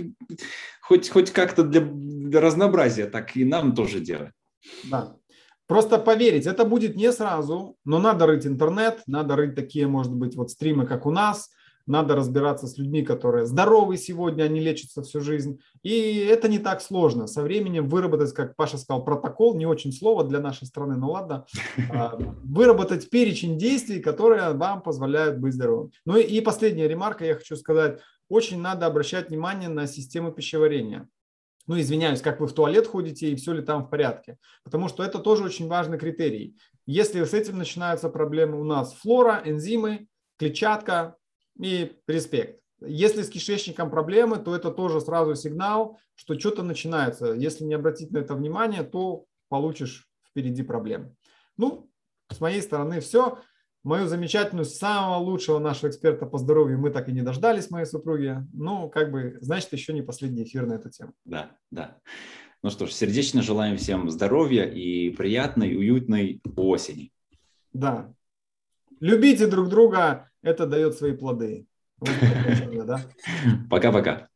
хоть, 0.82 1.10
хоть 1.10 1.32
как-то 1.32 1.64
для, 1.64 1.82
для 1.82 2.42
разнообразия, 2.42 3.06
так 3.06 3.38
и 3.38 3.46
нам 3.46 3.76
тоже 3.76 4.00
делать. 4.00 4.34
Да. 4.84 5.16
Просто 5.68 5.98
поверить, 5.98 6.46
это 6.48 6.66
будет 6.66 6.96
не 6.96 7.12
сразу, 7.12 7.76
но 7.86 8.00
надо 8.00 8.26
рыть 8.28 8.46
интернет, 8.46 9.02
надо 9.08 9.36
рыть 9.36 9.56
такие, 9.56 9.88
может 9.88 10.14
быть, 10.14 10.36
вот 10.36 10.52
стримы, 10.52 10.86
как 10.86 11.06
у 11.06 11.12
нас– 11.12 11.50
надо 11.88 12.16
разбираться 12.16 12.68
с 12.68 12.78
людьми, 12.78 13.04
которые 13.04 13.46
здоровы 13.46 13.98
сегодня, 13.98 14.44
они 14.44 14.60
лечатся 14.60 15.04
всю 15.04 15.22
жизнь. 15.22 15.60
И 15.84 16.18
это 16.18 16.48
не 16.48 16.60
так 16.60 16.82
сложно. 16.82 17.28
Со 17.28 17.44
временем 17.44 17.88
выработать, 17.88 18.34
как 18.34 18.56
Паша 18.56 18.78
сказал, 18.78 19.04
протокол, 19.04 19.56
не 19.56 19.66
очень 19.66 19.92
слово 19.92 20.24
для 20.24 20.40
нашей 20.40 20.66
страны, 20.66 20.96
но 20.96 21.12
ладно, 21.12 21.46
а, 21.94 22.18
выработать 22.44 23.10
перечень 23.10 23.58
действий, 23.58 24.00
которые 24.00 24.54
вам 24.54 24.82
позволяют 24.82 25.40
быть 25.40 25.54
здоровым. 25.54 25.92
Ну 26.06 26.18
и 26.18 26.42
последняя 26.42 26.88
ремарка, 26.88 27.26
я 27.26 27.36
хочу 27.36 27.56
сказать, 27.56 28.00
очень 28.30 28.60
надо 28.62 28.86
обращать 28.86 29.30
внимание 29.30 29.70
на 29.70 29.88
систему 29.88 30.32
пищеварения 30.32 31.08
ну, 31.68 31.80
извиняюсь, 31.80 32.22
как 32.22 32.40
вы 32.40 32.48
в 32.48 32.54
туалет 32.54 32.88
ходите 32.88 33.32
и 33.32 33.36
все 33.36 33.54
ли 33.54 33.62
там 33.62 33.86
в 33.86 33.90
порядке. 33.90 34.38
Потому 34.64 34.88
что 34.88 35.04
это 35.04 35.20
тоже 35.20 35.44
очень 35.44 35.68
важный 35.68 35.98
критерий. 35.98 36.56
Если 36.86 37.24
с 37.24 37.34
этим 37.34 37.58
начинаются 37.58 38.10
проблемы 38.10 38.60
у 38.60 38.64
нас 38.64 38.94
флора, 38.94 39.42
энзимы, 39.44 40.08
клетчатка, 40.38 41.16
и 41.60 41.94
респект. 42.08 42.62
Если 42.82 43.22
с 43.22 43.30
кишечником 43.30 43.90
проблемы, 43.90 44.38
то 44.38 44.56
это 44.56 44.72
тоже 44.72 45.00
сразу 45.02 45.36
сигнал, 45.36 45.98
что 46.16 46.38
что-то 46.38 46.64
начинается. 46.64 47.34
Если 47.34 47.64
не 47.64 47.74
обратить 47.74 48.12
на 48.12 48.20
это 48.20 48.36
внимание, 48.36 48.84
то 48.84 49.26
получишь 49.50 50.10
впереди 50.30 50.64
проблем. 50.64 51.16
Ну, 51.58 51.90
с 52.30 52.40
моей 52.40 52.62
стороны 52.62 53.00
все. 53.00 53.40
Мою 53.84 54.08
замечательную, 54.08 54.66
самого 54.66 55.24
лучшего 55.24 55.60
нашего 55.60 55.90
эксперта 55.90 56.26
по 56.26 56.40
здоровью 56.40 56.80
мы 56.80 56.90
так 56.90 57.08
и 57.08 57.12
не 57.12 57.22
дождались, 57.22 57.70
моей 57.70 57.86
супруги. 57.86 58.36
Ну, 58.52 58.90
как 58.90 59.12
бы, 59.12 59.38
значит, 59.42 59.72
еще 59.74 59.94
не 59.94 60.02
последний 60.02 60.44
эфир 60.44 60.66
на 60.66 60.74
эту 60.74 60.90
тему. 60.90 61.14
Да, 61.24 61.52
да. 61.70 61.98
Ну 62.64 62.72
что 62.72 62.88
ж, 62.88 62.92
сердечно 62.92 63.44
желаем 63.44 63.78
всем 63.78 64.10
здоровья 64.10 64.66
и 64.66 65.12
приятной, 65.12 65.76
уютной 65.76 66.42
осени. 66.56 67.12
Да. 67.74 68.12
Любите 69.00 69.46
друг 69.46 69.70
друга, 69.70 70.32
это 70.46 70.68
дает 70.68 70.96
свои 70.96 71.14
плоды. 71.14 71.68
Пока-пока. 73.70 74.30